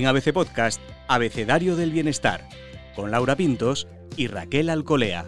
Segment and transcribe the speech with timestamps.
[0.00, 2.48] En ABC Podcast, Abecedario del Bienestar,
[2.96, 5.26] con Laura Pintos y Raquel Alcolea.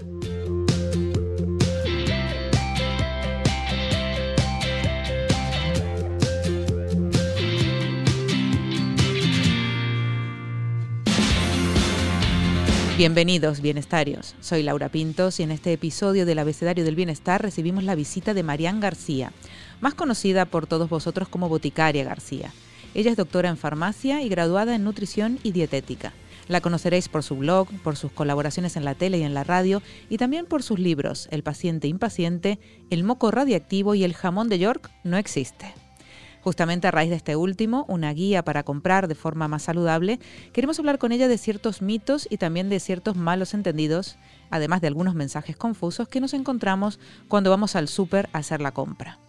[12.96, 14.34] Bienvenidos, bienestarios.
[14.41, 18.43] Soy Laura Pintos y en este episodio del Abecedario del Bienestar recibimos la visita de
[18.43, 19.32] Marian García,
[19.82, 22.54] más conocida por todos vosotros como Boticaria García.
[22.95, 26.13] Ella es doctora en farmacia y graduada en nutrición y dietética.
[26.49, 29.81] La conoceréis por su blog, por sus colaboraciones en la tele y en la radio
[30.11, 32.59] y también por sus libros El paciente impaciente,
[32.91, 35.73] El moco radiactivo y El jamón de York no existe.
[36.42, 40.19] Justamente a raíz de este último, una guía para comprar de forma más saludable,
[40.53, 44.17] queremos hablar con ella de ciertos mitos y también de ciertos malos entendidos,
[44.51, 46.98] además de algunos mensajes confusos que nos encontramos
[47.29, 49.20] cuando vamos al súper a hacer la compra.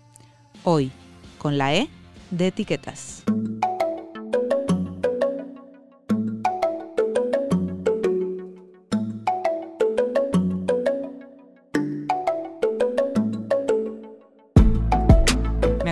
[0.64, 0.92] Hoy,
[1.38, 1.88] con la E
[2.32, 3.24] de etiquetas.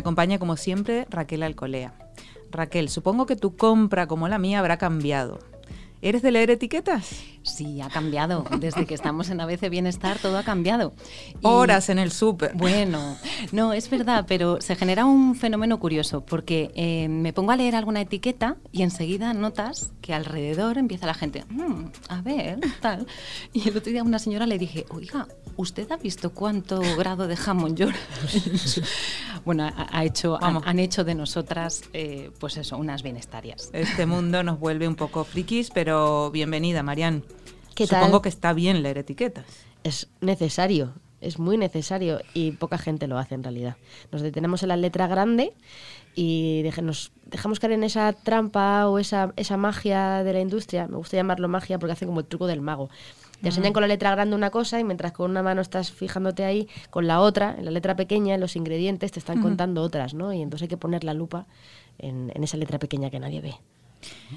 [0.02, 1.94] Acompaña como siempre Raquel Alcolea.
[2.52, 5.40] Raquel, supongo que tu compra como la mía habrá cambiado.
[6.02, 7.24] ¿Eres de leer etiquetas?
[7.44, 8.46] Sí, ha cambiado.
[8.60, 10.94] Desde que estamos en ABC Bienestar, todo ha cambiado.
[11.42, 12.54] Horas en el súper.
[12.54, 13.18] Bueno,
[13.52, 17.76] no, es verdad, pero se genera un fenómeno curioso, porque eh, me pongo a leer
[17.76, 23.08] alguna etiqueta y enseguida notas que alrededor empieza la gente, mm, a ver, tal.
[23.54, 27.28] Y el otro día a una señora le dije, oiga, ¿usted ha visto cuánto grado
[27.28, 27.98] de jamón llora?
[29.46, 33.70] bueno, ha, hecho, han, hecho de nosotras, eh, pues eso, unas bienestarias.
[33.74, 37.24] Este mundo nos vuelve un poco frikis, pero bienvenida, Marian.
[37.78, 39.46] Supongo que está bien leer etiquetas.
[39.84, 43.78] Es necesario, es muy necesario y poca gente lo hace en realidad.
[44.12, 45.54] Nos detenemos en la letra grande
[46.16, 50.88] y nos dejamos caer en esa trampa o esa, esa magia de la industria.
[50.88, 52.90] Me gusta llamarlo magia porque hacen como el truco del mago.
[53.42, 56.44] Te enseñan con la letra grande una cosa y mientras con una mano estás fijándote
[56.44, 60.14] ahí, con la otra, en la letra pequeña, en los ingredientes, te están contando otras,
[60.14, 60.32] ¿no?
[60.32, 61.48] Y entonces hay que poner la lupa
[61.98, 63.56] en, esa letra pequeña que nadie ve.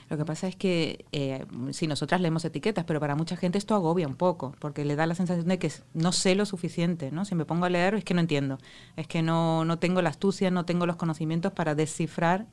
[0.08, 3.75] Lo que pasa es que eh, si nosotras leemos etiquetas, pero para mucha gente esto
[3.75, 7.25] agobia un poco, porque le da la sensación de que no sé lo suficiente, ¿no?
[7.25, 8.58] Si me pongo a leer es que no entiendo,
[8.97, 12.47] es que no, no tengo la astucia, no tengo los conocimientos para descifrar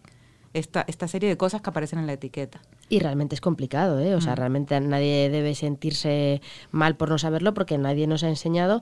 [0.53, 2.61] esta, esta serie de cosas que aparecen en la etiqueta.
[2.89, 4.16] Y realmente es complicado, ¿eh?
[4.16, 4.38] O sea, mm.
[4.38, 6.41] realmente nadie debe sentirse
[6.72, 8.81] mal por no saberlo porque nadie nos ha enseñado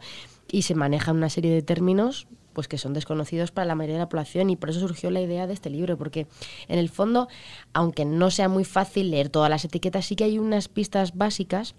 [0.52, 4.04] y se maneja una serie de términos pues que son desconocidos para la mayoría de
[4.04, 6.28] la población y por eso surgió la idea de este libro, porque
[6.68, 7.28] en el fondo,
[7.74, 11.76] aunque no sea muy fácil leer todas las etiquetas, sí que hay unas pistas básicas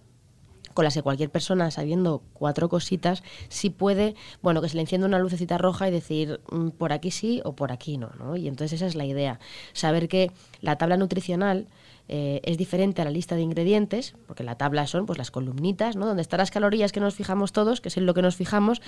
[0.74, 5.06] con las que cualquier persona, sabiendo cuatro cositas, sí puede, bueno, que se le encienda
[5.06, 8.36] una lucecita roja y decir mm, por aquí sí o por aquí no, ¿no?
[8.36, 9.40] Y entonces esa es la idea,
[9.72, 11.66] saber que la tabla nutricional
[12.08, 15.96] eh, es diferente a la lista de ingredientes, porque la tabla son pues las columnitas,
[15.96, 16.06] ¿no?
[16.06, 18.82] Donde están las calorías que nos fijamos todos, que es en lo que nos fijamos.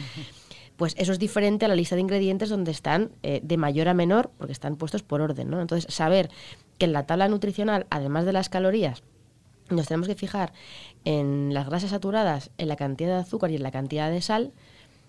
[0.76, 3.94] Pues eso es diferente a la lista de ingredientes donde están eh, de mayor a
[3.94, 5.60] menor, porque están puestos por orden, ¿no?
[5.60, 6.30] Entonces, saber
[6.78, 9.02] que en la tabla nutricional, además de las calorías,
[9.70, 10.52] nos tenemos que fijar
[11.04, 14.52] en las grasas saturadas, en la cantidad de azúcar y en la cantidad de sal.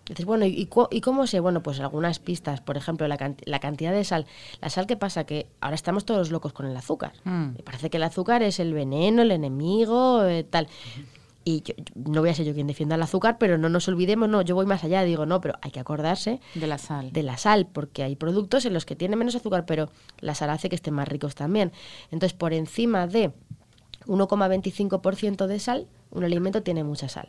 [0.05, 1.39] Dices, bueno, ¿y, cómo sé?
[1.39, 4.25] Bueno, pues algunas pistas, por ejemplo, la, cantidad de sal.
[4.59, 5.23] La sal, ¿qué pasa?
[5.25, 7.13] Que ahora estamos todos locos con el azúcar.
[7.23, 7.53] Mm.
[7.55, 10.67] Me parece que el azúcar es el veneno, el enemigo, eh, tal.
[11.45, 11.63] Y
[11.95, 14.55] no voy a ser yo quien defienda el azúcar, pero no nos olvidemos, no, yo
[14.55, 17.11] voy más allá, digo, no, pero hay que acordarse de la sal.
[17.11, 19.89] De la sal, porque hay productos en los que tiene menos azúcar, pero
[20.19, 21.73] la sal hace que estén más ricos también.
[22.11, 23.31] Entonces, por encima de
[24.07, 27.27] 1,25% de sal, un alimento tiene mucha sal.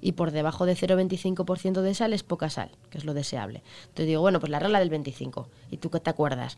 [0.00, 3.62] Y por debajo de 0,25% de sal es poca sal, que es lo deseable.
[3.82, 5.48] Entonces digo, bueno, pues la regla del 25.
[5.70, 6.56] ¿Y tú qué te acuerdas?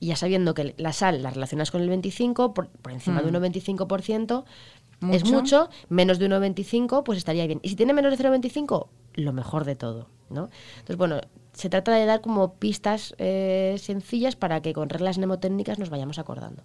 [0.00, 4.44] Y ya sabiendo que la sal la relacionas con el 25, por, encima de 1,25%,
[5.10, 7.60] es mucho, menos de 1,25 pues estaría bien.
[7.62, 10.50] Y si tiene menos de 0,25, lo mejor de todo, ¿no?
[10.78, 11.20] Entonces, bueno,
[11.52, 16.18] se trata de dar como pistas eh, sencillas para que con reglas mnemotécnicas nos vayamos
[16.18, 16.62] acordando.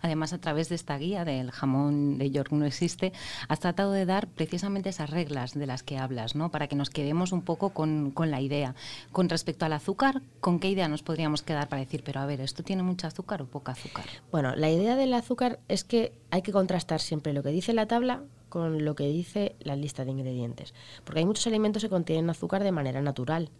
[0.00, 3.12] Además, a través de esta guía del jamón de York no existe,
[3.48, 6.50] has tratado de dar precisamente esas reglas de las que hablas, ¿no?
[6.50, 8.74] Para que nos quedemos un poco con, con la idea.
[9.12, 12.40] Con respecto al azúcar, ¿con qué idea nos podríamos quedar para decir, pero a ver,
[12.40, 14.06] ¿esto tiene mucho azúcar o poca azúcar?
[14.32, 17.86] Bueno, la idea del azúcar es que hay que contrastar siempre lo que dice la
[17.86, 20.74] tabla con lo que dice la lista de ingredientes.
[21.04, 23.50] Porque hay muchos alimentos que contienen azúcar de manera natural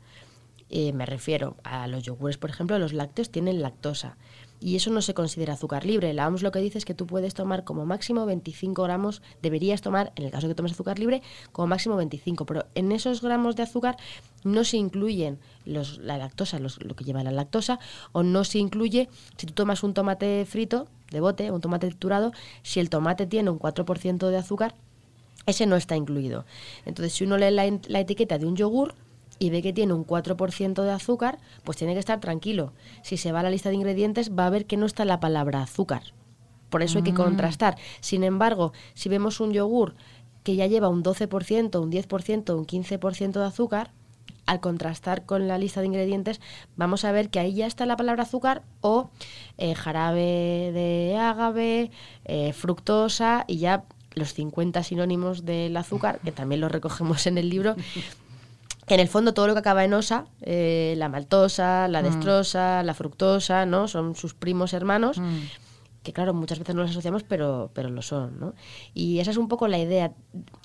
[0.68, 4.16] Eh, me refiero a los yogures, por ejemplo, los lácteos tienen lactosa
[4.60, 6.12] y eso no se considera azúcar libre.
[6.12, 9.80] La OMS lo que dice es que tú puedes tomar como máximo 25 gramos, deberías
[9.80, 11.22] tomar, en el caso de que tomes azúcar libre,
[11.52, 13.96] como máximo 25, pero en esos gramos de azúcar
[14.44, 17.78] no se incluyen los, la lactosa, lo que lleva la lactosa,
[18.12, 22.32] o no se incluye, si tú tomas un tomate frito de bote, un tomate triturado,
[22.62, 24.74] si el tomate tiene un 4% de azúcar,
[25.46, 26.44] ese no está incluido.
[26.86, 28.94] Entonces, si uno lee la etiqueta de un yogur,
[29.38, 32.72] y ve que tiene un 4% de azúcar, pues tiene que estar tranquilo.
[33.02, 35.20] Si se va a la lista de ingredientes, va a ver que no está la
[35.20, 36.02] palabra azúcar.
[36.70, 37.16] Por eso hay que mm.
[37.16, 37.76] contrastar.
[38.00, 39.94] Sin embargo, si vemos un yogur
[40.42, 43.90] que ya lleva un 12%, un 10%, un 15% de azúcar,
[44.46, 46.40] al contrastar con la lista de ingredientes,
[46.76, 49.10] vamos a ver que ahí ya está la palabra azúcar o
[49.58, 51.90] eh, jarabe de ágave,
[52.24, 53.84] eh, fructosa y ya
[54.14, 57.74] los 50 sinónimos del azúcar, que también los recogemos en el libro,
[58.94, 62.04] en el fondo todo lo que acaba en osa, eh, la maltosa, la mm.
[62.04, 63.88] destrosa, la fructosa, ¿no?
[63.88, 65.18] Son sus primos hermanos.
[65.18, 65.38] Mm.
[66.02, 68.54] que claro, muchas veces no los asociamos, pero, pero lo son, ¿no?
[68.94, 70.12] Y esa es un poco la idea,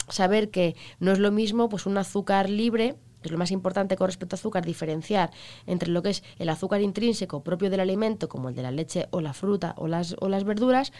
[0.07, 3.95] saber que no es lo mismo pues un azúcar libre, que es lo más importante
[3.95, 5.31] con respecto a azúcar, diferenciar
[5.65, 9.07] entre lo que es el azúcar intrínseco propio del alimento, como el de la leche
[9.09, 10.93] o la fruta o las, o las verduras,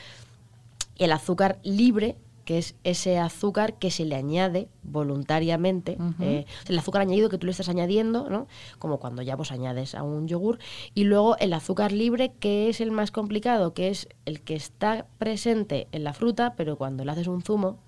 [0.95, 6.79] y el azúcar libre, que es ese azúcar que se le añade voluntariamente, eh, el
[6.79, 8.47] azúcar añadido que tú le estás añadiendo, ¿no?
[8.79, 10.59] como cuando ya vos añades a un yogur,
[10.93, 15.05] y luego el azúcar libre, que es el más complicado, que es el que está
[15.17, 17.79] presente en la fruta, pero cuando le haces un zumo,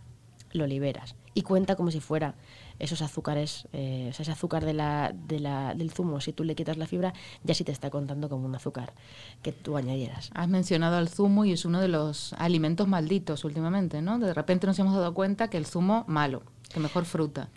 [0.52, 1.16] lo liberas.
[1.34, 2.36] Y cuenta como si fuera
[2.80, 6.78] esos azúcares, eh, ese azúcar de la, de la, del zumo, si tú le quitas
[6.78, 8.94] la fibra, ya sí te está contando como un azúcar
[9.42, 10.32] que tú añadieras.
[10.34, 14.20] Has mencionado al zumo y es uno de los alimentos malditos últimamente, ¿no?
[14.20, 16.44] De repente nos hemos dado cuenta que el zumo malo,
[16.74, 17.50] que mejor fruta.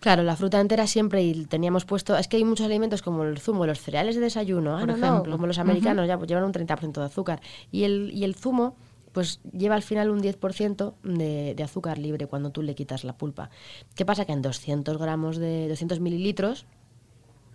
[0.00, 3.38] Claro, la fruta entera siempre y teníamos puesto, es que hay muchos alimentos como el
[3.38, 5.32] zumo, los cereales de desayuno, ah, Por ejemplo.
[5.32, 7.40] como los americanos ya pues, llevan un 30% de azúcar
[7.72, 8.76] y el, y el zumo
[9.14, 13.16] pues lleva al final un 10% de, de, azúcar libre cuando tú le quitas la
[13.16, 13.48] pulpa.
[13.94, 14.26] ¿Qué pasa?
[14.26, 16.66] Que en 200 gramos de 200 mililitros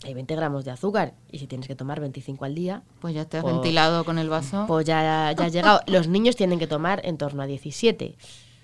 [0.04, 2.84] hay 20 gramos de azúcar y si tienes que tomar 25 al día...
[3.02, 4.66] Pues ya te has pues ventilado con el vaso.
[4.68, 5.82] Pues ya, ya has llegado.
[5.88, 8.16] Los niños tienen que tomar en torno a 17.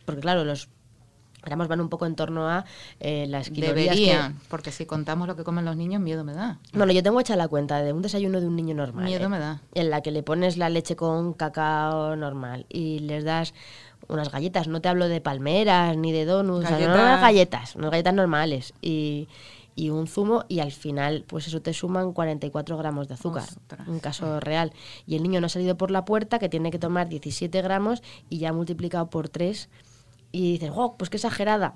[0.05, 0.69] Porque claro, los
[1.45, 2.65] gramos van un poco en torno a
[2.99, 6.59] eh, las calorías Deberían, porque si contamos lo que comen los niños, miedo me da.
[6.73, 9.05] Bueno, yo tengo hecha la cuenta de un desayuno de un niño normal.
[9.05, 9.29] Miedo ¿eh?
[9.29, 9.61] me da.
[9.73, 13.53] En la que le pones la leche con cacao normal y les das
[14.07, 14.67] unas galletas.
[14.67, 18.73] No te hablo de palmeras ni de donuts, no, unas galletas, unas galletas normales.
[18.81, 19.27] Y,
[19.75, 23.43] y un zumo y al final pues eso te suman 44 gramos de azúcar,
[23.87, 24.71] un caso real.
[25.05, 28.01] Y el niño no ha salido por la puerta que tiene que tomar 17 gramos
[28.29, 29.69] y ya multiplicado por 3
[30.35, 31.75] y dices, oh, pues qué exagerada.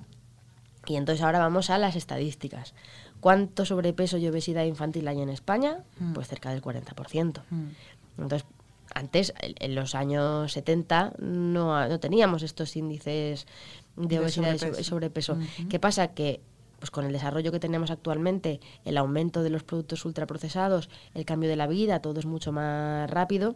[0.85, 2.73] Y entonces ahora vamos a las estadísticas.
[3.21, 5.85] ¿Cuánto sobrepeso y obesidad infantil hay en España?
[5.99, 6.11] Mm.
[6.11, 7.41] Pues cerca del 40%.
[7.49, 7.67] Mm.
[8.17, 8.45] Entonces,
[8.93, 13.47] antes, en los años 70, no, no teníamos estos índices
[13.95, 15.37] de, obesidad y sobrepeso.
[15.69, 16.09] ¿Qué pasa?
[16.09, 16.41] Que
[16.79, 21.49] pues con el desarrollo que tenemos actualmente, el aumento de los productos ultraprocesados, el cambio
[21.49, 23.55] de la vida, todo es mucho más rápido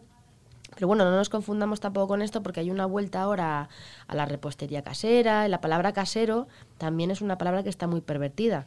[0.74, 3.68] pero bueno, no nos confundamos tampoco con esto porque hay una vuelta ahora
[4.06, 5.46] a la repostería casera.
[5.48, 6.48] La palabra casero
[6.78, 8.66] también es una palabra que está muy pervertida.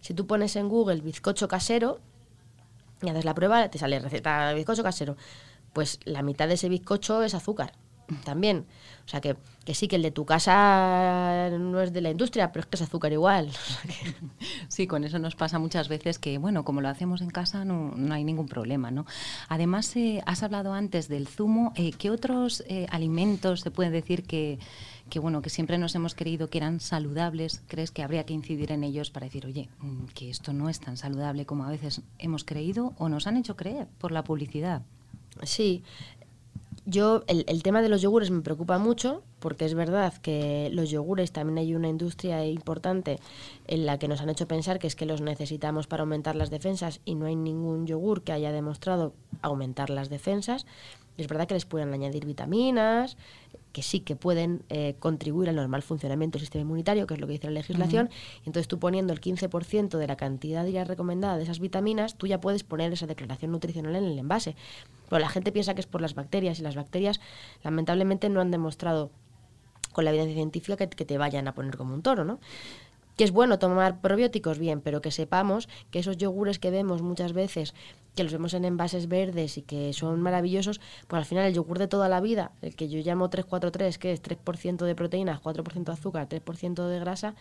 [0.00, 2.00] Si tú pones en Google bizcocho casero
[3.02, 5.16] y haces la prueba, te sale receta de bizcocho casero.
[5.72, 7.72] Pues la mitad de ese bizcocho es azúcar
[8.24, 8.66] también.
[9.04, 12.52] O sea que, que, sí, que el de tu casa no es de la industria,
[12.52, 13.50] pero es que es azúcar igual.
[14.68, 17.92] Sí, con eso nos pasa muchas veces que, bueno, como lo hacemos en casa no,
[17.96, 19.06] no hay ningún problema, ¿no?
[19.48, 21.72] Además, eh, has hablado antes del zumo.
[21.74, 24.58] Eh, ¿Qué otros eh, alimentos se puede decir que,
[25.08, 27.62] que, bueno, que siempre nos hemos creído que eran saludables?
[27.66, 30.80] ¿Crees que habría que incidir en ellos para decir, oye, mm, que esto no es
[30.80, 34.82] tan saludable como a veces hemos creído o nos han hecho creer por la publicidad?
[35.42, 35.82] Sí,
[36.86, 40.90] yo, el, el, tema de los yogures me preocupa mucho porque es verdad que los
[40.90, 43.18] yogures también hay una industria importante
[43.66, 46.50] en la que nos han hecho pensar que es que los necesitamos para aumentar las
[46.50, 50.66] defensas y no hay ningún yogur que haya demostrado aumentar las defensas.
[51.16, 53.16] Es verdad que les pueden añadir vitaminas,
[53.72, 57.26] que sí que pueden eh, contribuir al normal funcionamiento del sistema inmunitario, que es lo
[57.26, 58.10] que dice la legislación.
[58.44, 62.26] y entonces tú poniendo el 15% de la cantidad diaria recomendada de esas vitaminas, tú
[62.26, 64.56] ya puedes poner esa declaración nutricional en el envase.
[65.08, 67.20] Pero la gente piensa que es por las bacterias y las bacterias
[67.62, 69.10] lamentablemente no han demostrado
[69.92, 72.38] con la evidencia científica que, que te vayan a poner como un toro, ¿no?
[73.18, 77.32] que es bueno tomar probióticos, bien, pero que sepamos que esos yogures que vemos muchas
[77.32, 77.74] veces,
[78.18, 81.78] que los vemos en envases verdes y que son maravillosos, pues al final el yogur
[81.78, 85.84] de toda la vida, el que yo llamo 343, que es 3% de proteínas, 4%
[85.84, 87.36] de azúcar, 3% de grasa,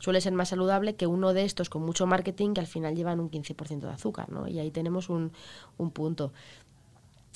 [0.00, 3.20] suele ser más saludable que uno de estos con mucho marketing que al final llevan
[3.20, 4.46] un 15% de azúcar, ¿no?
[4.48, 5.32] Y ahí tenemos un,
[5.78, 6.34] un punto.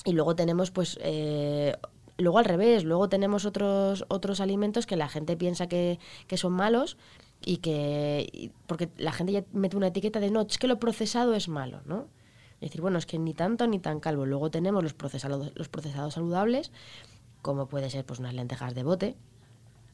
[0.05, 1.75] Y luego tenemos, pues, eh,
[2.19, 6.53] luego al revés, luego tenemos otros, otros alimentos que la gente piensa que, que son
[6.53, 6.95] malos
[7.43, 11.33] y que, porque la gente ya mete una etiqueta de no, es que lo procesado
[11.33, 12.05] es malo, ¿no?
[12.59, 14.25] Es decir, bueno, es que ni tanto ni tan calvo.
[14.25, 16.71] Luego tenemos los procesados, los procesados saludables,
[17.41, 19.15] como puede ser pues unas lentejas de bote,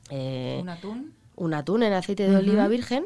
[0.09, 1.13] eh, ¿Un atún?
[1.35, 3.05] un atún en aceite de oliva virgen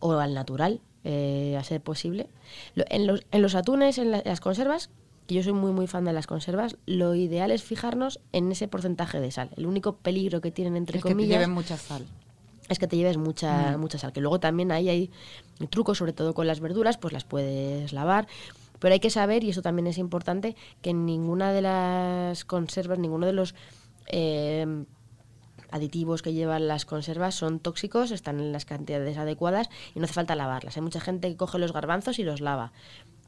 [0.00, 2.28] o al natural, eh, a ser posible.
[2.74, 4.90] Lo- en, los, en los atunes, en, la- las conservas,
[5.26, 8.68] que yo soy muy muy fan de las conservas, lo ideal es fijarnos en ese
[8.68, 9.50] porcentaje de sal.
[9.56, 12.06] El único peligro que tienen, entre Es que te comillas, lleven mucha sal.
[12.68, 13.80] es que te lleves mucha, Mm.
[13.80, 14.12] mucha sal.
[14.12, 15.10] Que luego también ahí hay
[15.70, 18.26] trucos, sobre todo con las verduras, pues las puedes lavar.
[18.78, 23.26] Pero hay que saber, y eso también es importante, que ninguna de las conservas, ninguno
[23.26, 23.54] de los
[24.06, 24.84] eh,
[25.70, 30.14] aditivos que llevan las conservas son tóxicos, están en las cantidades adecuadas y no hace
[30.14, 30.76] falta lavarlas.
[30.76, 32.72] Hay mucha gente que coge los garbanzos y los lava.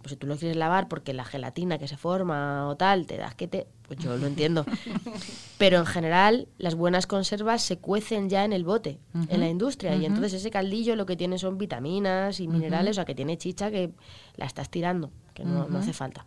[0.02, 3.19] Pues si tú los quieres lavar porque la gelatina que se forma o tal te
[3.19, 4.64] da asquete, pues yo lo entiendo.
[5.59, 9.95] Pero en general, las buenas conservas se cuecen ya en el bote, en la industria.
[9.97, 13.37] Y entonces ese caldillo lo que tiene son vitaminas y minerales, o sea, que tiene
[13.37, 13.92] chicha que
[14.37, 16.26] la estás tirando, que no, no hace falta.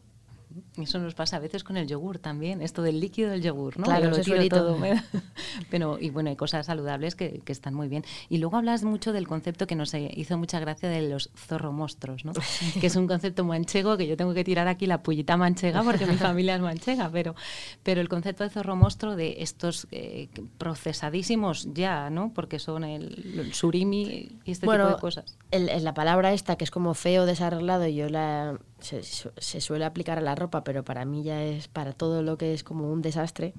[0.77, 3.83] Eso nos pasa a veces con el yogur también, esto del líquido del yogur, ¿no?
[3.85, 4.55] Claro, Yo lo tiro solito.
[4.57, 5.03] todo, da-
[5.69, 8.03] Pero, y bueno, hay cosas saludables que, que están muy bien.
[8.27, 12.25] Y luego hablas mucho del concepto que nos eh, hizo mucha gracia de los zorromostros,
[12.25, 12.33] ¿no?
[12.81, 16.07] Que es un concepto manchego que yo tengo que tirar aquí la pullita manchega porque
[16.07, 17.35] mi familia es manchega, pero,
[17.83, 20.27] pero el concepto de zorromostro de estos eh,
[20.57, 22.33] procesadísimos ya, ¿no?
[22.33, 25.37] Porque son el, el surimi y este tipo de cosas.
[25.51, 30.21] el- la palabra esta que es como feo, desarreglado, yo la se suele aplicar a
[30.21, 33.53] la ropa, pero para mí ya es para todo lo que es como un desastre.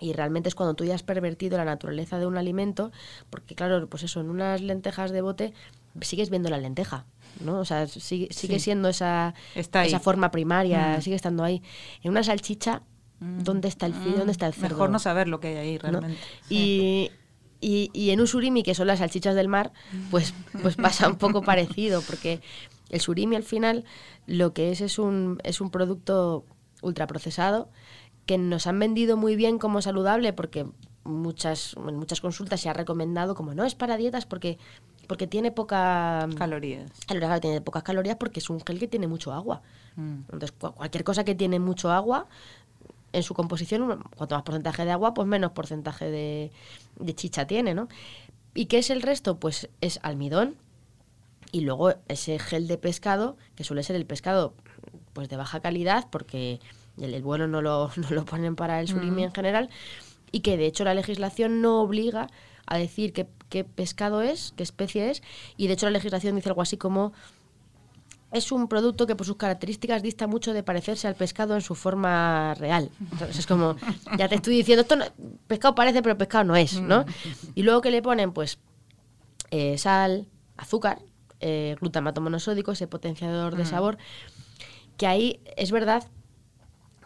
[0.00, 2.92] Y realmente es cuando tú ya has pervertido la naturaleza de un alimento,
[3.30, 5.52] porque claro, pues eso, en unas lentejas de bote
[6.02, 7.04] sigues viendo la lenteja,
[7.44, 7.58] ¿no?
[7.58, 8.66] O sea, sigue, sigue Sí.
[8.66, 11.02] siendo esa, esa forma primaria, Mm.
[11.02, 11.62] sigue estando ahí.
[12.04, 12.82] En una salchicha,
[13.18, 14.18] ¿dónde está el filo?
[14.18, 14.76] ¿Dónde está el cerdo?
[14.76, 15.90] Mejor no saber lo que hay ahí ¿no?
[15.90, 16.18] realmente.
[16.48, 16.54] Sí.
[16.54, 17.10] Y,
[17.60, 19.72] y, y en un surimi, que son las salchichas del mar,
[20.12, 22.40] pues, pues pasa un poco parecido, porque
[22.88, 23.84] el surimi al final
[24.26, 26.44] lo que es es un, es un producto
[26.82, 27.68] ultraprocesado
[28.26, 30.66] que nos han vendido muy bien como saludable, porque
[31.04, 34.58] muchas, en muchas consultas se ha recomendado como no es para dietas porque,
[35.06, 36.90] porque tiene poca Calorías.
[37.06, 39.62] calorías, tiene pocas calorías porque es un gel que tiene mucho agua.
[39.96, 40.20] Mm.
[40.30, 42.26] Entonces, cu- cualquier cosa que tiene mucho agua,
[43.12, 46.52] en su composición, cuanto más porcentaje de agua, pues menos porcentaje de,
[47.00, 47.88] de chicha tiene, ¿no?
[48.54, 49.38] ¿Y qué es el resto?
[49.38, 50.56] Pues es almidón
[51.52, 54.54] y luego ese gel de pescado, que suele ser el pescado
[55.12, 56.60] pues de baja calidad, porque
[57.00, 59.70] el, el bueno no lo, no lo ponen para el surimi en general,
[60.30, 62.28] y que de hecho la legislación no obliga
[62.66, 65.22] a decir qué, qué pescado es, qué especie es,
[65.56, 67.12] y de hecho la legislación dice algo así como
[68.30, 71.74] es un producto que por sus características dista mucho de parecerse al pescado en su
[71.74, 72.90] forma real.
[73.10, 73.74] Entonces es como,
[74.18, 75.06] ya te estoy diciendo, esto no-
[75.46, 77.06] pescado parece, pero pescado no es, ¿no?
[77.54, 78.58] Y luego que le ponen, pues,
[79.50, 80.26] eh, sal,
[80.58, 80.98] azúcar,
[81.40, 83.98] eh, glutamato monosódico, ese potenciador de sabor,
[84.96, 86.04] que ahí es verdad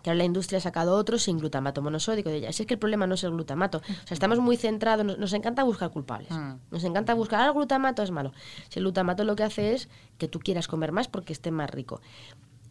[0.02, 2.28] que ahora la industria ha sacado otros sin glutamato monosódico.
[2.28, 2.52] De ella.
[2.52, 3.78] Si es que el problema no es el glutamato.
[3.78, 6.30] O sea, estamos muy centrados, nos, nos encanta buscar culpables.
[6.30, 6.54] Mm.
[6.70, 8.32] Nos encanta buscar, ah, el glutamato es malo.
[8.68, 11.70] Si el glutamato lo que hace es que tú quieras comer más porque esté más
[11.70, 12.00] rico.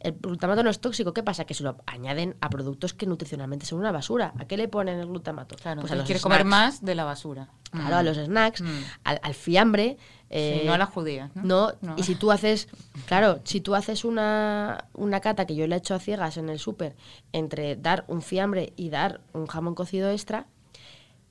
[0.04, 1.46] El glutamato no es tóxico, ¿qué pasa?
[1.46, 4.34] Que se lo añaden a productos que nutricionalmente son una basura.
[4.40, 5.56] ¿A qué le ponen el glutamato?
[5.58, 7.50] Claro, pues a los quieres comer más de la basura.
[7.72, 8.68] Claro, a los snacks, Mm.
[9.04, 9.98] al, al fiambre.
[10.34, 11.44] eh, Sí, no a las judías, ¿no?
[11.44, 11.96] No, No.
[11.98, 12.68] y si tú haces,
[13.06, 16.48] claro, si tú haces una, una cata que yo le he hecho a ciegas en
[16.50, 16.96] el súper
[17.34, 20.48] entre dar un fiambre y dar un jamón cocido extra,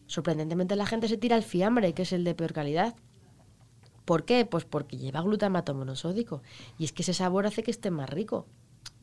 [0.06, 2.94] sorprendentemente la gente se tira al fiambre, que es el de peor calidad.
[4.04, 4.44] ¿Por qué?
[4.44, 6.42] Pues porque lleva glutamato monosódico.
[6.78, 8.46] Y es que ese sabor hace que esté más rico.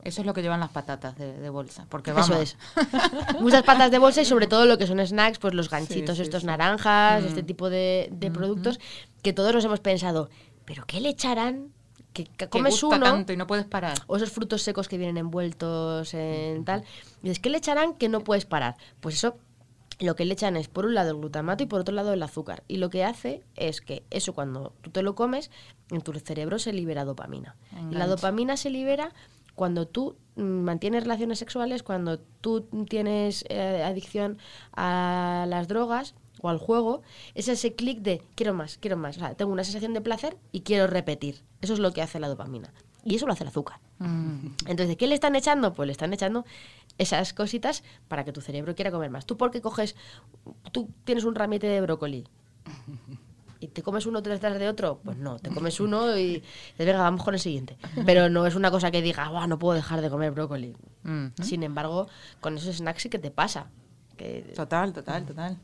[0.03, 1.85] Eso es lo que llevan las patatas de, de bolsa.
[1.89, 2.29] Porque vamos.
[2.29, 2.57] Eso es.
[3.41, 6.21] Muchas patas de bolsa y sobre todo lo que son snacks, pues los ganchitos sí,
[6.23, 6.47] estos sí.
[6.47, 7.27] naranjas, Mm.
[7.27, 8.79] este tipo de, de productos,
[9.21, 10.29] que todos nos hemos pensado,
[10.65, 11.73] ¿pero qué le echarán?
[12.13, 13.97] Que, que comes gusta uno, tanto y no puedes parar.
[14.07, 16.83] o esos frutos secos que vienen envueltos en tal.
[17.21, 18.75] Y dices, ¿qué le echarán que no puedes parar?
[19.01, 19.37] Pues eso,
[19.99, 22.23] lo que le echan es por un lado el glutamato y por otro lado el
[22.23, 22.63] azúcar.
[22.67, 25.51] Y lo que hace es que eso cuando tú te lo comes,
[25.91, 27.55] en tu cerebro se libera dopamina.
[27.91, 29.11] La dopamina se libera
[29.57, 34.37] cuando tú mantienes relaciones sexuales, cuando tú tienes eh, adicción
[34.73, 37.01] a las drogas o al juego,
[37.33, 39.17] es ese clic de quiero más, quiero más.
[39.17, 41.41] O sea, tengo una sensación de placer y quiero repetir.
[41.59, 42.71] Eso es lo que hace la dopamina.
[43.03, 43.79] Y eso lo hace el azúcar.
[43.97, 44.49] Mm.
[44.67, 45.73] Entonces, ¿qué le están echando?
[45.73, 46.45] Pues le están echando
[46.99, 49.25] esas cositas para que tu cerebro quiera comer más.
[49.25, 49.95] Tú porque coges,
[50.71, 52.27] tú tienes un ramete de brócoli
[53.59, 54.99] ¿Y te comes uno detrás de otro?
[55.03, 56.43] Pues no, te comes uno y
[56.77, 57.77] venga, vamos con el siguiente.
[58.05, 60.75] Pero no es una cosa que diga, "Buah, no puedo dejar de comer brócoli.
[61.03, 61.27] Mm.
[61.41, 62.07] Sin embargo,
[62.39, 63.67] con esos snacks sí que te pasa.
[64.17, 65.57] Que Total, total, total.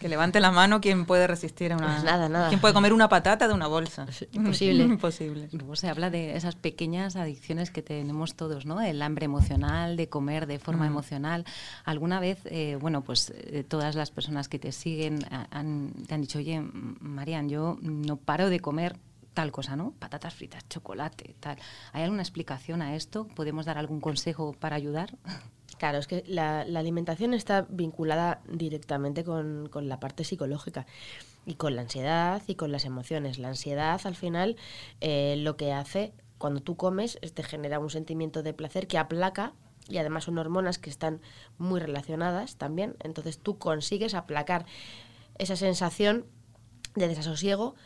[0.00, 1.86] Que levante la mano quien puede resistir a una...
[1.92, 2.48] Pues nada, nada.
[2.48, 4.06] ¿Quién puede comer una patata de una bolsa?
[4.32, 4.84] imposible.
[4.84, 5.48] Imposible.
[5.52, 8.80] Luego se habla de esas pequeñas adicciones que tenemos todos, ¿no?
[8.80, 10.88] El hambre emocional, de comer de forma Mm.
[10.92, 11.44] emocional.
[11.84, 15.18] Alguna vez, eh, bueno, pues eh, todas las personas que te siguen
[15.50, 16.60] han, te han dicho, oye,
[17.00, 18.96] Marian, yo no paro de comer
[19.34, 19.92] tal cosa, ¿no?
[19.98, 21.58] Patatas fritas, chocolate, tal.
[21.92, 23.28] ¿Hay alguna explicación a esto?
[23.36, 25.14] ¿Podemos dar algún consejo para ayudar?
[25.78, 30.86] Claro, es que la, alimentación está vinculada directamente con, la parte psicológica
[31.46, 33.38] y con la ansiedad y con las emociones.
[33.38, 34.56] La ansiedad, al final,
[35.00, 38.98] eh, lo que hace cuando tú comes es te genera un sentimiento de placer que
[38.98, 39.54] aplaca
[39.88, 41.20] y además son hormonas que están
[41.58, 42.96] muy relacionadas también.
[43.00, 44.66] Entonces tú consigues aplacar
[45.38, 46.26] esa sensación
[46.96, 47.76] de desasosiego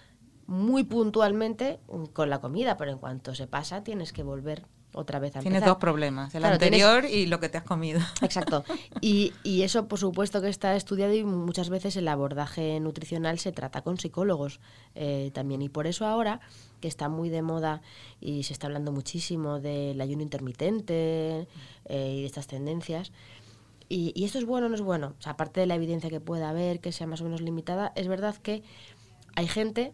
[0.47, 1.79] muy puntualmente
[2.13, 5.59] con la comida, pero en cuanto se pasa tienes que volver otra vez a Tienes
[5.59, 5.69] empezar.
[5.71, 8.01] dos problemas, el Claro, tienes- anterior y lo que te has comido.
[8.23, 8.65] Exacto.
[9.01, 13.53] Y, y eso, por supuesto, que está estudiado y muchas veces el abordaje nutricional se
[13.53, 14.61] trata con psicólogos
[14.95, 15.63] eh, también.
[15.63, 16.41] Y por eso ahora,
[16.81, 17.81] que está muy de moda
[18.21, 21.47] y se está hablando muchísimo del ayuno intermitente
[21.87, 23.13] eh, y de estas tendencias,
[23.89, 25.15] y, y esto es bueno o no es bueno.
[25.19, 27.93] O sea, aparte de la evidencia que pueda haber, que sea más o menos limitada,
[27.95, 28.63] es verdad que
[29.37, 29.93] hay gente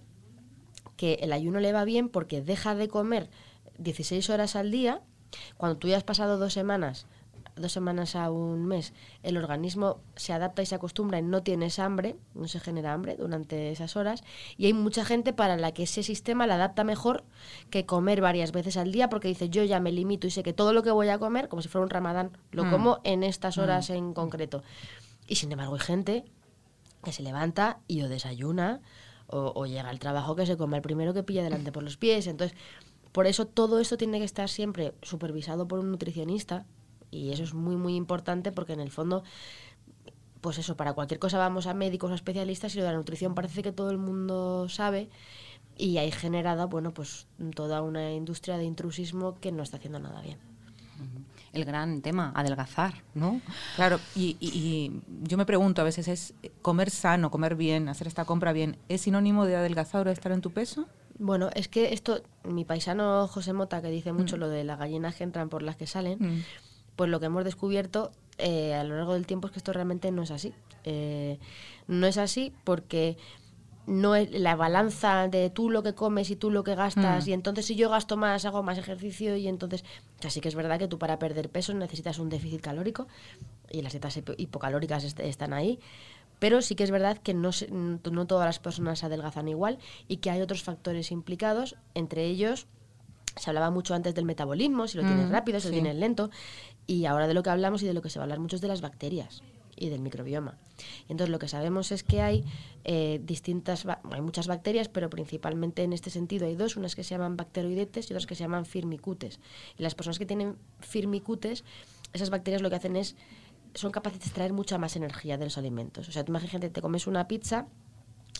[0.97, 3.29] que el ayuno le va bien porque deja de comer
[3.79, 5.01] 16 horas al día.
[5.57, 7.07] Cuando tú ya has pasado dos semanas,
[7.57, 8.93] dos semanas a un mes,
[9.23, 13.17] el organismo se adapta y se acostumbra y no tienes hambre, no se genera hambre
[13.17, 14.23] durante esas horas.
[14.57, 17.25] Y hay mucha gente para la que ese sistema le adapta mejor
[17.71, 20.53] que comer varias veces al día porque dice yo ya me limito y sé que
[20.53, 22.71] todo lo que voy a comer, como si fuera un ramadán, lo Mm.
[22.71, 24.63] como en estas horas en concreto.
[25.27, 26.25] Y sin embargo hay gente
[27.05, 28.81] que se levanta y o desayuna
[29.27, 31.97] o, o llega al trabajo que se come el primero que pilla delante por los
[31.99, 32.27] pies.
[32.27, 32.57] Entonces,
[33.19, 36.65] por eso todo esto tiene que estar siempre supervisado por un nutricionista
[37.11, 39.25] y eso es muy, muy importante porque en el fondo,
[40.41, 43.35] pues eso, para cualquier cosa vamos a médicos o especialistas y lo de la nutrición
[43.35, 45.09] parece que todo el mundo sabe
[45.77, 50.21] y hay generada, bueno, pues toda una industria de intrusismo que no está haciendo nada
[50.21, 50.39] bien.
[51.53, 53.41] El gran tema, adelgazar, ¿no?
[53.75, 58.07] Claro, y, y- y yo me pregunto a veces, ¿es comer sano, comer bien, hacer
[58.07, 60.87] esta compra bien, es sinónimo de adelgazar o de estar en tu peso?
[61.19, 65.17] Bueno, es que esto, mi paisano José Mota, que dice mucho lo de las gallinas
[65.17, 66.43] que entran por las que salen, Mm.
[66.97, 70.13] pues lo que hemos descubierto eh, a lo largo del tiempo es que esto realmente
[70.13, 70.55] no es así.
[70.85, 71.41] Eh,
[71.89, 73.17] no es así porque
[73.89, 77.31] no es la balanza de tú lo que comes y tú lo que gastas Mm.
[77.31, 79.83] y entonces si yo gasto más hago más ejercicio y entonces
[80.25, 83.09] así que es verdad que tú para perder peso necesitas un déficit calórico
[83.71, 85.81] y las dietas hipo- hipocalóricas est- están ahí
[86.39, 90.31] pero sí que es verdad que no, no todas las personas adelgazan igual y que
[90.31, 92.67] hay otros factores implicados entre ellos
[93.37, 96.31] se hablaba mucho antes del metabolismo, si lo tienes Mm, rápido, si lo tienes lento,
[96.87, 98.57] y ahora de lo que hablamos y de lo que se va a hablar mucho
[98.57, 99.43] es de las bacterias
[99.77, 100.59] y del microbioma.
[101.09, 102.45] Y entonces lo que sabemos es que hay
[102.85, 107.11] eh, distintas, hay muchas bacterias, pero principalmente en este sentido hay dos, unas que se
[107.11, 109.39] llaman bacteroidetes y otras que se llaman firmicutes.
[109.79, 111.65] Y las personas que tienen firmicutes,
[112.13, 113.15] esas bacterias lo que hacen es,
[113.75, 116.09] son capaces de extraer mucha más energía de los alimentos.
[116.09, 117.67] O sea, tú imagínate, te comes una pizza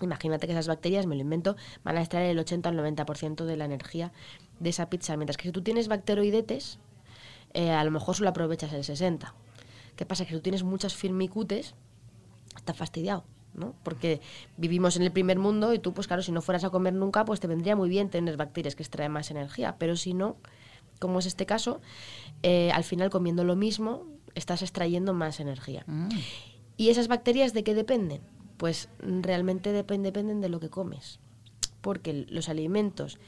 [0.01, 3.57] Imagínate que esas bacterias, me lo invento, van a extraer el 80 al 90% de
[3.57, 4.13] la energía
[4.61, 5.17] de esa pizza.
[5.17, 6.79] Mientras que si tú tienes bacteroidetes,
[7.55, 9.35] eh, a lo mejor solo aprovechas el 60.
[9.97, 10.25] ¿Qué pasa?
[10.25, 11.75] Que si tú tienes muchas firmicutes,
[12.57, 13.75] estás fastidiado, ¿no?
[13.83, 14.21] Porque
[14.57, 17.25] vivimos en el primer mundo y tú, pues claro, si no fueras a comer nunca,
[17.25, 19.77] pues te vendría muy bien tener bacterias que extraen más energía.
[19.79, 20.37] Pero si no,
[21.01, 21.81] como es este caso,
[22.43, 24.07] eh, al final comiendo lo mismo,
[24.39, 25.85] estás extrayendo más energía.
[25.87, 26.09] Mm.
[26.77, 28.21] ¿Y esas bacterias de qué dependen?
[28.57, 31.19] Pues realmente depen- dependen de lo que comes.
[31.81, 33.19] Porque los alimentos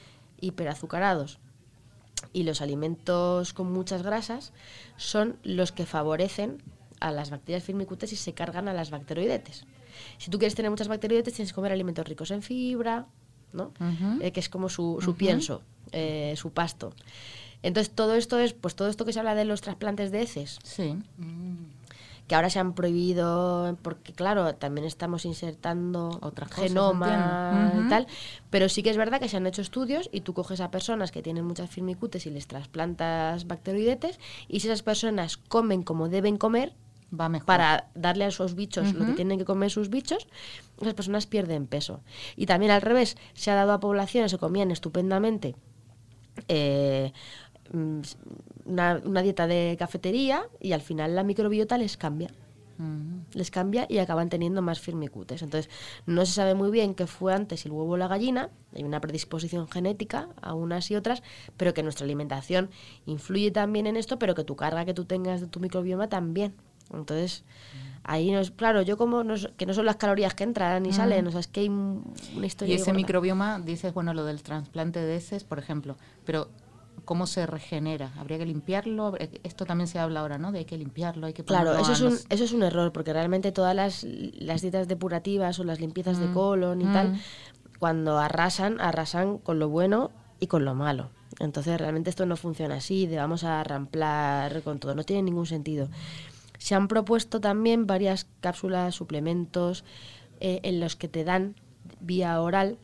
[0.40, 1.38] hiperazucarados
[2.32, 4.52] y los alimentos con muchas grasas
[4.96, 6.62] son los que favorecen
[7.00, 9.64] a las bacterias firmicutes y se cargan a las bacteroidetes.
[10.18, 13.06] Si tú quieres tener muchas bacteroidetes, tienes que comer alimentos ricos en fibra,
[13.52, 13.72] ¿no?
[14.20, 16.92] Eh, que es como su, su pienso, eh, su pasto.
[17.62, 20.58] Entonces, todo esto es, pues todo esto que se habla de los trasplantes de heces,
[20.62, 20.96] Sí.
[22.26, 28.06] que ahora se han prohibido porque claro también estamos insertando Otras genoma y tal
[28.50, 31.10] pero sí que es verdad que se han hecho estudios y tú coges a personas
[31.10, 36.36] que tienen muchas firmicutes y les trasplantas bacteroidetes y si esas personas comen como deben
[36.36, 36.72] comer
[37.12, 37.46] Va mejor.
[37.46, 40.28] para darle a esos bichos lo que tienen que comer sus bichos,
[40.80, 42.02] esas personas pierden peso.
[42.36, 45.56] Y también al revés, se ha dado a poblaciones que comían estupendamente
[46.46, 52.30] eh, mm, una, una dieta de cafetería y al final la microbiota les cambia.
[53.34, 55.42] Les cambia y acaban teniendo más firmicutes.
[55.42, 55.70] Entonces,
[56.06, 58.48] no se sabe muy bien qué fue antes el huevo o la gallina.
[58.74, 61.22] Hay una predisposición genética a unas y otras,
[61.58, 62.70] pero que nuestra alimentación
[63.04, 66.54] influye también en esto, pero que tu carga que tú tengas de tu microbioma también.
[66.92, 67.44] Entonces,
[68.02, 69.22] ahí no es, claro, yo como
[69.56, 72.46] que no son las calorías que entran y salen, o sea, es que hay una
[72.46, 72.74] historia.
[72.74, 76.48] Y ese microbioma, dices, bueno, lo del trasplante de heces, por ejemplo, pero
[77.10, 78.12] ¿cómo se regenera?
[78.20, 79.14] ¿Habría que limpiarlo?
[79.42, 80.52] Esto también se habla ahora, ¿no?
[80.52, 83.12] De hay que limpiarlo, hay que Claro, eso es, un, eso es un error, porque
[83.12, 86.34] realmente todas las, las dietas depurativas o las limpiezas de mm.
[86.34, 87.18] colon y tal, mm.
[87.80, 91.10] cuando arrasan, arrasan con lo bueno y con lo malo.
[91.40, 95.46] Entonces realmente esto no funciona así, de vamos a ramplar con todo, no tiene ningún
[95.46, 95.88] sentido.
[96.58, 99.82] Se han propuesto también varias cápsulas, suplementos,
[100.38, 101.56] eh, en los que te dan
[101.98, 102.78] vía oral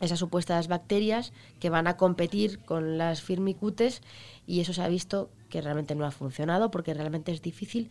[0.00, 4.02] esas supuestas bacterias que van a competir con las firmicutes
[4.46, 7.90] y eso se ha visto que realmente no ha funcionado porque realmente es difícil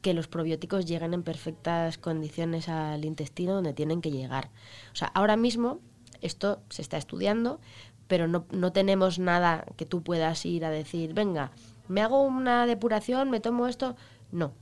[0.00, 4.50] que los probióticos lleguen en perfectas condiciones al intestino donde tienen que llegar.
[4.92, 5.80] O sea, ahora mismo
[6.20, 7.60] esto se está estudiando,
[8.08, 11.52] pero no, no tenemos nada que tú puedas ir a decir, venga,
[11.88, 13.96] me hago una depuración, me tomo esto.
[14.32, 14.52] No.